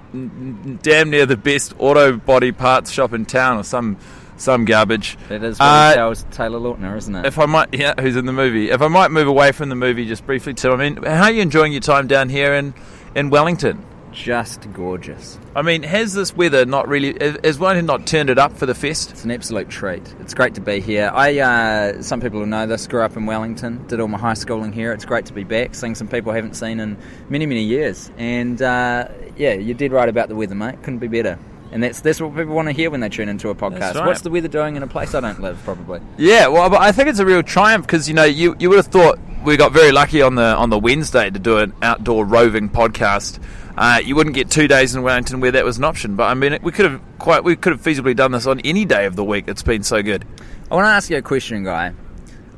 damn 0.82 1.10
near 1.10 1.26
the 1.26 1.36
best 1.36 1.74
auto 1.78 2.16
body 2.16 2.50
parts 2.52 2.90
shop 2.90 3.12
in 3.12 3.24
town, 3.24 3.58
or 3.58 3.62
some 3.64 3.98
some 4.36 4.64
garbage. 4.64 5.16
That 5.28 5.44
is 5.44 5.58
Uh, 5.60 6.12
Taylor 6.32 6.58
Lautner, 6.58 6.96
isn't 6.96 7.14
it? 7.14 7.24
If 7.26 7.38
I 7.38 7.46
might, 7.46 7.72
yeah, 7.72 7.94
who's 8.00 8.16
in 8.16 8.26
the 8.26 8.32
movie? 8.32 8.70
If 8.70 8.82
I 8.82 8.88
might 8.88 9.12
move 9.12 9.28
away 9.28 9.52
from 9.52 9.68
the 9.68 9.76
movie 9.76 10.06
just 10.06 10.26
briefly, 10.26 10.54
Tim. 10.54 10.72
I 10.72 10.76
mean, 10.76 10.96
how 11.04 11.24
are 11.24 11.30
you 11.30 11.40
enjoying 11.42 11.70
your 11.72 11.82
time 11.82 12.08
down 12.08 12.28
here 12.30 12.52
in 12.54 12.74
in 13.14 13.30
Wellington? 13.30 13.84
Just 14.12 14.72
gorgeous. 14.72 15.38
I 15.56 15.62
mean, 15.62 15.82
has 15.82 16.14
this 16.14 16.36
weather 16.36 16.64
not 16.64 16.86
really? 16.86 17.16
Has 17.42 17.58
Wellington 17.58 17.86
not 17.86 18.06
turned 18.06 18.30
it 18.30 18.38
up 18.38 18.56
for 18.56 18.64
the 18.64 18.74
fest? 18.74 19.10
It's 19.10 19.24
an 19.24 19.32
absolute 19.32 19.68
treat. 19.68 20.14
It's 20.20 20.34
great 20.34 20.54
to 20.54 20.60
be 20.60 20.78
here. 20.78 21.10
I, 21.12 21.40
uh, 21.40 22.02
some 22.02 22.20
people 22.20 22.38
will 22.38 22.46
know 22.46 22.66
this. 22.66 22.86
Grew 22.86 23.02
up 23.02 23.16
in 23.16 23.26
Wellington. 23.26 23.84
Did 23.88 23.98
all 23.98 24.06
my 24.06 24.18
high 24.18 24.34
schooling 24.34 24.72
here. 24.72 24.92
It's 24.92 25.04
great 25.04 25.26
to 25.26 25.32
be 25.32 25.42
back, 25.42 25.74
seeing 25.74 25.96
some 25.96 26.06
people 26.06 26.30
I 26.30 26.36
haven't 26.36 26.54
seen 26.54 26.78
in 26.78 26.96
many, 27.28 27.44
many 27.44 27.64
years. 27.64 28.08
And 28.16 28.62
uh, 28.62 29.08
yeah, 29.36 29.54
you 29.54 29.74
did 29.74 29.90
right 29.90 30.08
about 30.08 30.28
the 30.28 30.36
weather, 30.36 30.54
mate. 30.54 30.80
Couldn't 30.84 31.00
be 31.00 31.08
better. 31.08 31.36
And 31.74 31.82
that's 31.82 32.00
that's 32.00 32.20
what 32.20 32.36
people 32.36 32.54
want 32.54 32.68
to 32.68 32.72
hear 32.72 32.88
when 32.88 33.00
they 33.00 33.08
tune 33.08 33.28
into 33.28 33.50
a 33.50 33.54
podcast. 33.54 33.96
Right. 33.96 34.06
What's 34.06 34.20
the 34.20 34.30
weather 34.30 34.46
doing 34.46 34.76
in 34.76 34.84
a 34.84 34.86
place 34.86 35.12
I 35.12 35.18
don't 35.20 35.40
live? 35.40 35.60
Probably. 35.64 36.00
Yeah, 36.16 36.46
well, 36.46 36.70
but 36.70 36.80
I 36.80 36.92
think 36.92 37.08
it's 37.08 37.18
a 37.18 37.26
real 37.26 37.42
triumph 37.42 37.84
because 37.84 38.08
you 38.08 38.14
know 38.14 38.22
you, 38.22 38.54
you 38.60 38.70
would 38.70 38.76
have 38.76 38.86
thought 38.86 39.18
we 39.44 39.56
got 39.56 39.72
very 39.72 39.90
lucky 39.90 40.22
on 40.22 40.36
the 40.36 40.44
on 40.44 40.70
the 40.70 40.78
Wednesday 40.78 41.28
to 41.28 41.38
do 41.38 41.58
an 41.58 41.74
outdoor 41.82 42.24
roving 42.26 42.70
podcast. 42.70 43.42
Uh, 43.76 44.00
you 44.04 44.14
wouldn't 44.14 44.36
get 44.36 44.50
two 44.50 44.68
days 44.68 44.94
in 44.94 45.02
Wellington 45.02 45.40
where 45.40 45.50
that 45.50 45.64
was 45.64 45.78
an 45.78 45.84
option, 45.84 46.14
but 46.14 46.24
I 46.30 46.34
mean 46.34 46.56
we 46.62 46.70
could 46.70 46.88
have 46.88 47.02
quite 47.18 47.42
we 47.42 47.56
could 47.56 47.72
have 47.72 47.82
feasibly 47.82 48.14
done 48.14 48.30
this 48.30 48.46
on 48.46 48.60
any 48.60 48.84
day 48.84 49.06
of 49.06 49.16
the 49.16 49.24
week. 49.24 49.48
It's 49.48 49.64
been 49.64 49.82
so 49.82 50.00
good. 50.00 50.24
I 50.70 50.76
want 50.76 50.86
to 50.86 50.90
ask 50.90 51.10
you 51.10 51.16
a 51.16 51.22
question, 51.22 51.64
guy. 51.64 51.92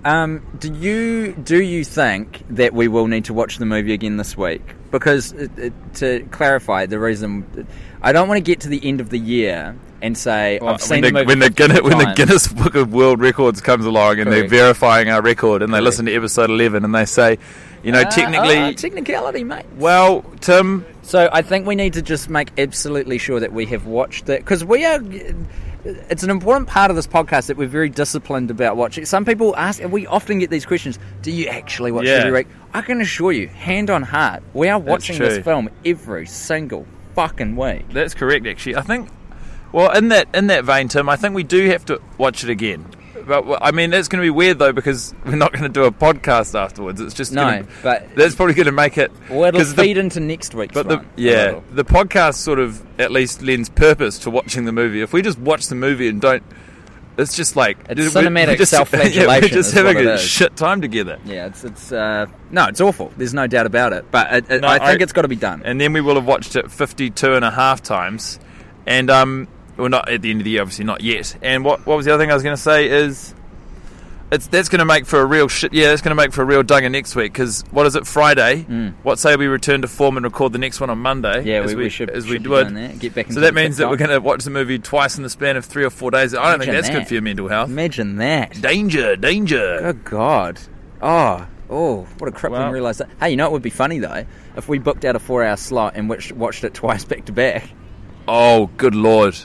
Um, 0.05 0.47
do 0.59 0.73
you 0.73 1.33
do 1.33 1.61
you 1.61 1.85
think 1.85 2.45
that 2.51 2.75
we 2.75 2.87
will 2.87 3.07
need 3.07 3.25
to 3.25 3.35
watch 3.35 3.57
the 3.57 3.67
movie 3.67 3.95
again 3.95 4.19
this 4.19 4.37
week? 4.37 4.63
Because 4.91 5.33
uh, 5.33 5.49
uh, 5.61 5.71
to 5.95 6.21
clarify, 6.31 6.85
the 6.85 6.99
reason 6.99 7.67
I 8.03 8.13
don't 8.13 8.29
want 8.29 8.39
to 8.39 8.43
get 8.43 8.61
to 8.61 8.69
the 8.69 8.81
end 8.87 9.01
of 9.01 9.11
the 9.11 9.19
year 9.19 9.77
and 10.03 10.17
say 10.17 10.59
I've 10.61 10.83
seen 10.83 11.03
when 11.03 11.15
the, 11.15 11.21
the 11.21 11.27
when 11.27 11.39
the 11.39 11.51
Guinness 11.51 11.81
when 11.83 11.99
the. 11.99 12.13
Guinness 12.15 12.49
Book 12.53 12.75
of 12.75 12.93
World 12.93 13.21
Records 13.21 13.61
comes 13.61 13.85
along 13.87 14.21
and 14.21 14.31
they're 14.31 14.47
verifying 14.49 15.09
our 15.09 15.23
record 15.23 15.63
and 15.63 15.73
they 15.73 15.77
Correct. 15.79 15.85
listen 15.85 16.07
to 16.07 16.15
episode 16.15 16.51
eleven 16.51 16.85
and 16.85 16.95
they 16.95 17.07
say, 17.07 17.39
you 17.83 17.93
know, 17.93 18.01
Uh, 18.03 18.11
technically, 18.11 18.57
uh, 18.59 18.73
technicality, 18.73 19.43
mate. 19.45 19.65
well, 19.79 20.23
Tim, 20.41 20.85
So 21.03 21.29
I 21.33 21.43
think 21.43 21.67
we 21.67 21.75
need 21.75 21.95
to 21.95 22.03
just 22.03 22.29
make 22.29 22.51
absolutely 22.59 23.17
sure 23.19 23.41
that 23.41 23.53
we 23.53 23.65
have 23.67 23.87
watched 23.87 24.29
it 24.29 24.41
because 24.41 24.65
we 24.65 24.85
are. 24.85 25.01
It's 26.11 26.25
an 26.25 26.31
important 26.31 26.67
part 26.69 26.91
of 26.91 26.97
this 26.97 27.07
podcast 27.07 27.47
that 27.47 27.57
we're 27.57 27.69
very 27.69 27.89
disciplined 27.89 28.51
about 28.51 28.77
watching. 28.77 29.05
Some 29.05 29.25
people 29.25 29.55
ask, 29.57 29.81
and 29.81 29.93
we 29.93 30.05
often 30.09 30.41
get 30.41 30.51
these 30.51 30.67
questions: 30.67 30.99
Do 31.23 31.31
you 31.31 31.47
actually 31.47 31.93
watch 31.93 32.07
Yeah. 32.07 32.15
every 32.15 32.33
week? 32.33 32.49
I 32.75 32.83
can 32.83 33.01
assure 33.01 33.31
you, 33.33 33.47
hand 33.47 33.89
on 33.89 34.03
heart, 34.03 34.43
we 34.53 34.69
are 34.69 34.81
watching 34.81 35.17
this 35.19 35.43
film 35.45 35.71
every 35.85 36.27
single 36.27 36.87
fucking 37.17 37.57
week. 37.57 37.89
That's 37.91 38.15
correct, 38.15 38.47
actually. 38.47 38.77
I 38.77 38.83
think. 38.83 39.09
Well, 39.73 39.91
in 39.97 40.09
that 40.11 40.29
in 40.35 40.47
that 40.47 40.65
vein, 40.65 40.87
Tim, 40.89 41.09
I 41.09 41.17
think 41.17 41.35
we 41.35 41.43
do 41.43 41.67
have 41.71 41.85
to 41.87 42.01
watch 42.19 42.45
it 42.45 42.51
again. 42.51 42.87
But 43.27 43.59
I 43.61 43.73
mean, 43.73 43.91
that's 43.91 44.07
going 44.07 44.21
to 44.23 44.25
be 44.27 44.31
weird 44.31 44.61
though 44.61 44.73
because 44.73 45.13
we're 45.27 45.35
not 45.35 45.51
going 45.53 45.65
to 45.65 45.69
do 45.69 45.85
a 45.85 45.91
podcast 45.91 46.57
afterwards. 46.57 47.01
It's 47.01 47.13
just 47.15 47.33
No, 47.33 47.43
gonna, 47.43 47.67
but- 47.83 48.15
that's 48.15 48.37
probably 48.37 48.55
going 48.55 48.67
to 48.67 48.73
make 48.73 48.97
it. 48.99 49.11
Well, 49.29 49.45
it'll 49.45 49.59
'cause 49.61 49.75
the- 49.75 49.83
feed 49.83 49.99
into 49.99 50.21
next 50.21 50.55
week's 50.55 50.73
but 50.75 50.89
the, 50.89 51.05
yeah, 51.17 51.59
the 51.73 51.85
podcast 51.85 52.35
sort 52.35 52.61
of 52.61 52.81
at 53.01 53.11
least 53.11 53.43
lends 53.43 53.69
purpose 53.69 54.19
to 54.21 54.31
watching 54.31 54.65
the 54.65 54.73
movie. 54.73 55.01
If 55.03 55.13
we 55.13 55.23
just 55.23 55.39
watch 55.41 55.67
the 55.67 55.75
movie 55.75 56.07
and 56.09 56.21
don't, 56.21 56.45
it's 57.19 57.35
just 57.37 57.57
like 57.57 57.79
It's 57.89 58.15
we're- 58.15 58.27
cinematic 58.27 58.59
just, 58.59 58.73
yeah, 58.73 58.79
self-flagellation 58.79 59.43
we're 59.43 59.49
just 59.49 59.75
having 59.75 59.99
a 60.07 60.19
shit 60.19 60.57
time 60.57 60.81
together. 60.81 61.19
Yeah, 61.25 61.47
it's 61.47 61.65
it's 61.65 61.93
uh, 61.93 62.27
no, 62.51 62.67
it's 62.67 62.81
awful. 62.81 63.13
There's 63.17 63.35
no 63.35 63.47
doubt 63.47 63.67
about 63.67 63.93
it. 63.93 64.11
But 64.11 64.33
it, 64.33 64.51
it, 64.51 64.61
No, 64.63 64.69
I 64.69 64.79
think 64.79 65.01
I- 65.01 65.03
it's 65.05 65.13
got 65.13 65.23
to 65.23 65.29
be 65.29 65.37
done. 65.37 65.63
and 65.65 65.81
then 65.81 65.93
we 65.93 66.01
will 66.01 66.17
have 66.17 66.27
watched 66.27 66.57
it 66.57 66.71
52 66.71 67.35
and 67.35 67.45
a 67.45 67.51
half 67.51 67.83
times 67.83 68.39
and 68.87 69.11
um 69.11 69.49
well 69.77 69.89
not 69.89 70.09
at 70.09 70.23
the 70.23 70.31
end 70.31 70.41
of 70.41 70.45
the 70.45 70.51
year 70.51 70.63
obviously 70.63 70.85
not 70.85 71.03
yet 71.03 71.37
and 71.43 71.65
what 71.65 71.85
what 71.87 71.97
was 71.97 72.07
the 72.07 72.15
other 72.15 72.23
thing 72.23 72.31
i 72.31 72.35
was 72.35 72.43
going 72.43 72.55
to 72.57 72.63
say 72.63 72.87
is 72.89 73.35
it's 74.37 74.47
that's 74.47 74.69
going 74.69 74.79
to 74.79 74.85
make 74.85 75.05
for 75.07 75.21
a 75.21 75.25
real 75.27 75.49
shit 75.49 75.73
yeah 75.73 75.89
that's 75.89 76.01
going 76.03 76.17
to 76.17 76.23
make 76.23 76.33
for 76.33 76.43
a 76.43 76.45
real 76.45 76.63
dunger 76.63 76.89
next 76.91 77.17
week 77.17 77.33
because 77.33 77.65
what 77.73 77.87
is 77.87 77.97
it 77.97 78.07
friday 78.07 78.63
what 79.03 79.19
say 79.19 79.35
we 79.35 79.47
return 79.49 79.83
to 79.83 79.89
form 79.89 80.17
and 80.17 80.25
record 80.25 80.53
the 80.53 80.59
next 80.59 80.81
one 80.81 80.89
on 80.91 80.99
monday 80.99 81.43
Mm. 81.43 81.47
Yeah, 81.47 81.63
as 81.63 81.75
we- 81.75 81.83
we 81.85 81.89
should- 81.89 82.11
as 82.11 82.25
should 82.25 82.33
we 82.33 82.39
do 82.39 82.55
it 82.57 82.73
that. 82.73 82.99
Get 83.01 83.15
back 83.15 83.33
so 83.33 83.41
that 83.41 83.55
means 83.55 83.79
that 83.79 83.91
we're 83.91 83.97
going 83.97 84.11
to 84.11 84.21
watch 84.21 84.45
the 84.45 84.51
movie 84.51 84.79
twice 84.79 85.17
in 85.17 85.25
the 85.25 85.31
span 85.31 85.57
of 85.57 85.65
three 85.65 85.85
or 85.85 85.91
four 85.91 86.11
days 86.13 86.35
i 86.35 86.51
don't 86.51 86.61
think 86.61 86.71
that's 86.73 86.87
that. 86.89 86.95
good 87.01 87.09
for 87.09 87.15
your 87.15 87.23
mental 87.23 87.49
health 87.49 87.69
Imagine 87.69 88.17
that. 88.19 88.61
danger 88.63 89.17
danger 89.17 89.79
Good 89.83 90.05
God. 90.05 90.61
Oh, 91.03 91.47
oh, 91.69 92.07
what 92.19 92.29
a 92.29 92.33
crap! 92.33 92.53
Well- 92.53 92.71
realise 92.71 92.99
that. 92.99 93.09
Hey, 93.21 93.31
you 93.31 93.37
know 93.37 93.45
what 93.47 93.53
would 93.53 93.63
be 93.63 93.71
funny 93.71 93.99
though? 93.99 94.25
If 94.57 94.69
we 94.69 94.79
booked 94.79 95.05
out 95.05 95.17
a 95.17 95.19
four 95.19 95.45
hour 95.45 95.57
slot 95.57 95.93
and 95.97 96.09
which, 96.09 96.33
watched 96.33 96.63
it 96.65 96.73
twice 96.75 97.05
back 97.05 97.25
to 97.27 97.33
back. 97.33 97.69
oh 98.29 98.71
good 98.77 98.95
lord 98.95 99.37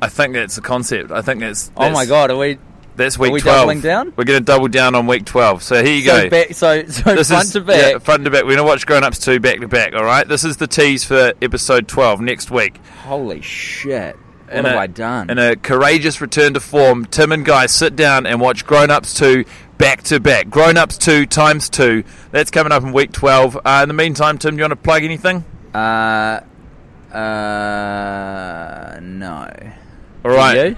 i 0.00 0.08
think 0.08 0.32
that's 0.34 0.54
the 0.56 0.62
concept 0.62 1.10
i 1.10 1.20
think 1.22 1.40
that's, 1.40 1.70
Oh 1.76 1.90
my 1.90 2.06
God, 2.06 2.30
are 2.30 2.36
we. 2.38 2.58
That's 2.96 3.18
week 3.18 3.32
we 3.32 3.40
12. 3.40 3.56
doubling 3.60 3.80
down? 3.80 4.12
We're 4.16 4.24
going 4.24 4.40
to 4.40 4.44
double 4.44 4.68
down 4.68 4.94
on 4.94 5.06
week 5.06 5.24
12. 5.24 5.62
So 5.62 5.82
here 5.82 5.94
you 5.94 6.04
so 6.06 6.22
go. 6.24 6.30
Back, 6.30 6.48
so 6.54 6.84
so 6.86 7.14
This 7.14 7.28
front 7.28 7.44
is- 7.46 7.52
to 7.52 7.60
back. 7.62 7.92
Yeah, 7.92 7.98
front 7.98 8.24
to 8.24 8.30
back. 8.30 8.42
We're 8.42 8.56
going 8.56 8.58
to 8.58 8.64
watch 8.64 8.86
Grown 8.86 9.04
Ups 9.04 9.18
2 9.18 9.40
back 9.40 9.60
to 9.60 9.68
back, 9.68 9.94
all 9.94 10.04
right? 10.04 10.26
This 10.28 10.44
is 10.44 10.58
the 10.58 10.66
tease 10.66 11.04
for 11.04 11.32
episode 11.40 11.88
12 11.88 12.20
next 12.20 12.50
week. 12.50 12.78
Holy 13.04 13.40
shit. 13.40 14.16
What 14.46 14.56
In 14.58 14.64
have 14.64 14.74
a- 14.74 14.78
I 14.80 14.86
done? 14.88 15.30
In 15.30 15.38
a 15.38 15.56
courageous 15.56 16.20
return 16.20 16.54
to 16.54 16.60
form, 16.60 17.04
Tim 17.06 17.32
and 17.32 17.44
Guy 17.44 17.66
sit 17.66 17.96
down 17.96 18.26
and 18.26 18.40
watch 18.40 18.66
Grown 18.66 18.90
Ups 18.90 19.14
2 19.14 19.44
back 19.78 20.02
to 20.04 20.20
back. 20.20 20.50
Grown 20.50 20.76
Ups 20.76 20.98
2 20.98 21.24
times 21.26 21.68
2. 21.70 22.02
That's 22.32 22.50
coming 22.50 22.72
up 22.72 22.82
in 22.82 22.92
week 22.92 23.12
12. 23.12 23.56
Uh, 23.64 23.80
in 23.82 23.88
the 23.88 23.94
meantime, 23.94 24.36
Tim, 24.38 24.56
do 24.56 24.58
you 24.58 24.64
want 24.64 24.72
to 24.72 24.76
plug 24.76 25.04
anything? 25.04 25.44
Uh, 25.72 26.40
uh, 27.70 28.98
no. 29.00 29.48
All 30.24 30.30
right. 30.32 30.76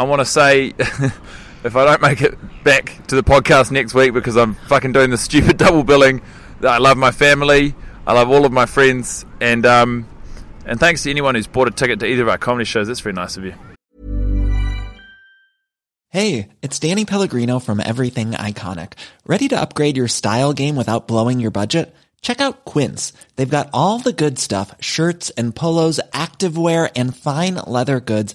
I 0.00 0.04
want 0.04 0.20
to 0.20 0.24
say 0.24 0.68
if 0.78 1.76
I 1.76 1.84
don't 1.84 2.00
make 2.00 2.22
it 2.22 2.34
back 2.64 3.06
to 3.08 3.16
the 3.16 3.22
podcast 3.22 3.70
next 3.70 3.92
week 3.92 4.14
because 4.14 4.34
I'm 4.34 4.54
fucking 4.54 4.92
doing 4.92 5.10
the 5.10 5.18
stupid 5.18 5.56
double 5.58 5.84
billing, 5.84 6.22
I 6.62 6.78
love 6.78 6.96
my 6.96 7.10
family, 7.10 7.74
I 8.06 8.14
love 8.14 8.30
all 8.30 8.46
of 8.46 8.50
my 8.50 8.64
friends, 8.64 9.26
and 9.42 9.66
um, 9.66 10.08
and 10.64 10.80
thanks 10.80 11.02
to 11.02 11.10
anyone 11.10 11.34
who's 11.34 11.46
bought 11.46 11.68
a 11.68 11.70
ticket 11.70 12.00
to 12.00 12.06
either 12.06 12.22
of 12.22 12.30
our 12.30 12.38
comedy 12.38 12.64
shows. 12.64 12.86
That's 12.86 13.00
very 13.00 13.12
nice 13.12 13.36
of 13.36 13.44
you. 13.44 13.52
Hey, 16.08 16.48
it's 16.62 16.78
Danny 16.78 17.04
Pellegrino 17.04 17.58
from 17.58 17.78
Everything 17.78 18.30
Iconic. 18.30 18.94
Ready 19.26 19.48
to 19.48 19.60
upgrade 19.60 19.98
your 19.98 20.08
style 20.08 20.54
game 20.54 20.76
without 20.76 21.08
blowing 21.08 21.40
your 21.40 21.50
budget? 21.50 21.94
Check 22.22 22.40
out 22.40 22.64
Quince. 22.64 23.12
They've 23.36 23.48
got 23.48 23.70
all 23.72 23.98
the 23.98 24.12
good 24.12 24.38
stuff 24.38 24.74
shirts 24.80 25.30
and 25.30 25.54
polos, 25.54 26.00
activewear, 26.12 26.90
and 26.96 27.16
fine 27.16 27.54
leather 27.66 28.00
goods, 28.00 28.34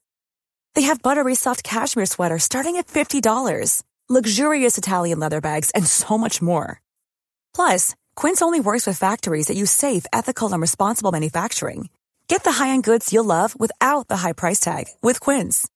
They 0.73 0.83
have 0.83 1.01
buttery 1.01 1.35
soft 1.35 1.63
cashmere 1.63 2.07
sweaters 2.07 2.43
starting 2.43 2.77
at 2.77 2.87
$50, 2.87 3.83
luxurious 4.09 4.77
Italian 4.77 5.19
leather 5.19 5.41
bags, 5.41 5.69
and 5.71 5.85
so 5.85 6.17
much 6.17 6.41
more. 6.41 6.81
Plus, 7.53 7.95
Quince 8.15 8.41
only 8.41 8.59
works 8.59 8.87
with 8.87 8.97
factories 8.97 9.47
that 9.47 9.57
use 9.57 9.71
safe, 9.71 10.05
ethical, 10.11 10.51
and 10.51 10.61
responsible 10.61 11.11
manufacturing. 11.11 11.89
Get 12.27 12.43
the 12.43 12.53
high-end 12.53 12.85
goods 12.85 13.11
you'll 13.11 13.25
love 13.25 13.59
without 13.59 14.07
the 14.07 14.17
high 14.17 14.31
price 14.33 14.59
tag 14.59 14.85
with 15.03 15.19
Quince. 15.19 15.67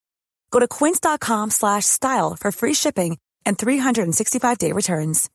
Go 0.50 0.58
to 0.58 0.66
quince.com 0.68 1.50
slash 1.50 1.84
style 1.84 2.34
for 2.34 2.50
free 2.50 2.72
shipping 2.74 3.18
and 3.44 3.58
365-day 3.58 4.72
returns. 4.72 5.28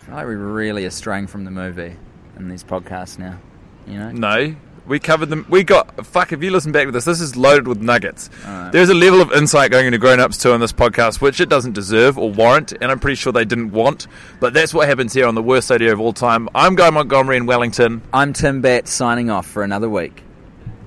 I 0.00 0.04
feel 0.04 0.14
like 0.16 0.26
we're 0.26 0.36
really 0.36 0.90
straying 0.90 1.28
from 1.28 1.44
the 1.44 1.52
movie 1.52 1.96
in 2.36 2.48
these 2.48 2.64
podcasts 2.64 3.20
now. 3.20 3.38
You 3.86 4.00
know? 4.00 4.10
No, 4.10 4.56
We 4.84 4.98
covered 4.98 5.26
them. 5.26 5.46
We 5.48 5.62
got 5.62 6.04
fuck. 6.04 6.32
If 6.32 6.42
you 6.42 6.50
listen 6.50 6.72
back 6.72 6.86
to 6.86 6.90
this, 6.90 7.04
this 7.04 7.20
is 7.20 7.36
loaded 7.36 7.68
with 7.68 7.80
nuggets. 7.80 8.30
There's 8.72 8.88
a 8.88 8.94
level 8.94 9.20
of 9.20 9.30
insight 9.32 9.70
going 9.70 9.86
into 9.86 9.98
grown 9.98 10.18
ups 10.18 10.38
too 10.38 10.52
on 10.52 10.60
this 10.60 10.72
podcast, 10.72 11.20
which 11.20 11.40
it 11.40 11.48
doesn't 11.48 11.72
deserve 11.72 12.18
or 12.18 12.30
warrant, 12.32 12.72
and 12.72 12.90
I'm 12.90 12.98
pretty 12.98 13.14
sure 13.14 13.32
they 13.32 13.44
didn't 13.44 13.70
want. 13.70 14.08
But 14.40 14.54
that's 14.54 14.74
what 14.74 14.88
happens 14.88 15.12
here 15.12 15.26
on 15.26 15.34
the 15.36 15.42
worst 15.42 15.70
idea 15.70 15.92
of 15.92 16.00
all 16.00 16.12
time. 16.12 16.48
I'm 16.54 16.74
Guy 16.74 16.90
Montgomery 16.90 17.36
in 17.36 17.46
Wellington. 17.46 18.02
I'm 18.12 18.32
Tim 18.32 18.60
Batt 18.60 18.88
signing 18.88 19.30
off 19.30 19.46
for 19.46 19.62
another 19.62 19.88
week. 19.88 20.24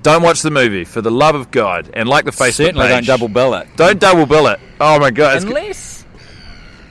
Don't 0.02 0.22
watch 0.22 0.42
the 0.42 0.50
movie 0.50 0.84
for 0.84 1.00
the 1.00 1.10
love 1.10 1.34
of 1.34 1.50
God, 1.50 1.90
and 1.94 2.08
like 2.08 2.26
the 2.26 2.30
Facebook 2.30 2.52
Certainly 2.52 2.86
page. 2.88 3.06
don't 3.06 3.18
double 3.18 3.28
bill 3.28 3.54
it. 3.54 3.66
Don't 3.76 3.98
double 3.98 4.26
bill 4.26 4.46
it. 4.48 4.60
Oh 4.78 5.00
my 5.00 5.10
god! 5.10 5.42
Unless, 5.42 6.04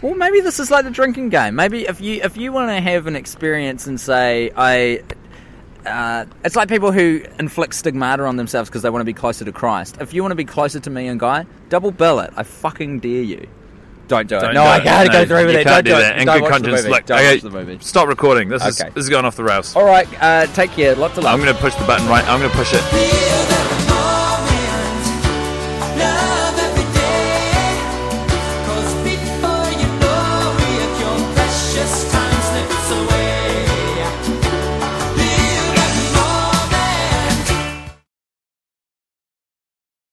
well, 0.01 0.15
maybe 0.15 0.41
this 0.41 0.59
is 0.59 0.69
like 0.69 0.83
the 0.83 0.91
drinking 0.91 1.29
game. 1.29 1.55
Maybe 1.55 1.83
if 1.83 2.01
you 2.01 2.19
if 2.23 2.35
you 2.35 2.51
want 2.51 2.71
to 2.71 2.81
have 2.81 3.07
an 3.07 3.15
experience 3.15 3.87
and 3.87 3.97
say 4.01 4.51
I, 4.57 5.01
uh, 5.85 6.25
it's 6.43 6.55
like 6.55 6.69
people 6.69 6.91
who 6.91 7.23
inflict 7.39 7.73
stigmata 7.75 8.23
on 8.25 8.35
themselves 8.37 8.69
because 8.69 8.81
they 8.81 8.89
want 8.89 9.01
to 9.01 9.05
be 9.05 9.13
closer 9.13 9.45
to 9.45 9.51
Christ. 9.51 9.97
If 9.99 10.13
you 10.13 10.21
want 10.21 10.31
to 10.31 10.35
be 10.35 10.45
closer 10.45 10.79
to 10.79 10.89
me 10.89 11.07
and 11.07 11.19
Guy, 11.19 11.45
double 11.69 11.91
bill 11.91 12.19
it. 12.19 12.33
I 12.35 12.43
fucking 12.43 12.99
dare 12.99 13.21
you. 13.23 13.47
Don't 14.07 14.27
do 14.27 14.37
it. 14.37 14.41
Don't 14.41 14.53
no, 14.53 14.63
do 14.63 14.69
I 14.69 14.83
gotta 14.83 15.07
No, 15.07 15.13
go 15.13 15.25
through 15.25 15.45
with 15.47 15.55
it. 15.55 15.63
Don't 15.63 15.83
do 15.83 15.91
do 15.91 15.97
that. 15.97 16.21
it. 16.21 16.25
Don't 16.25 16.39
good 16.41 16.49
conscience, 16.51 16.85
look, 16.85 17.05
Don't 17.05 17.17
okay, 17.17 17.33
watch 17.35 17.41
the 17.41 17.49
movie. 17.49 17.79
Stop 17.81 18.07
recording. 18.07 18.49
This 18.49 18.65
is 18.65 18.77
this 18.77 18.91
is 19.05 19.09
going 19.09 19.25
off 19.25 19.35
the 19.35 19.43
rails. 19.43 19.75
All 19.75 19.85
right, 19.85 20.07
uh, 20.21 20.45
take 20.47 20.71
care. 20.71 20.95
Lots 20.95 21.17
of 21.17 21.23
love. 21.23 21.33
I'm 21.33 21.43
going 21.43 21.55
to 21.55 21.59
push 21.61 21.75
the 21.75 21.85
button 21.85 22.07
right. 22.07 22.23
I'm 22.27 22.39
going 22.39 22.51
to 22.51 22.57
push 22.57 22.73
it. 22.73 23.54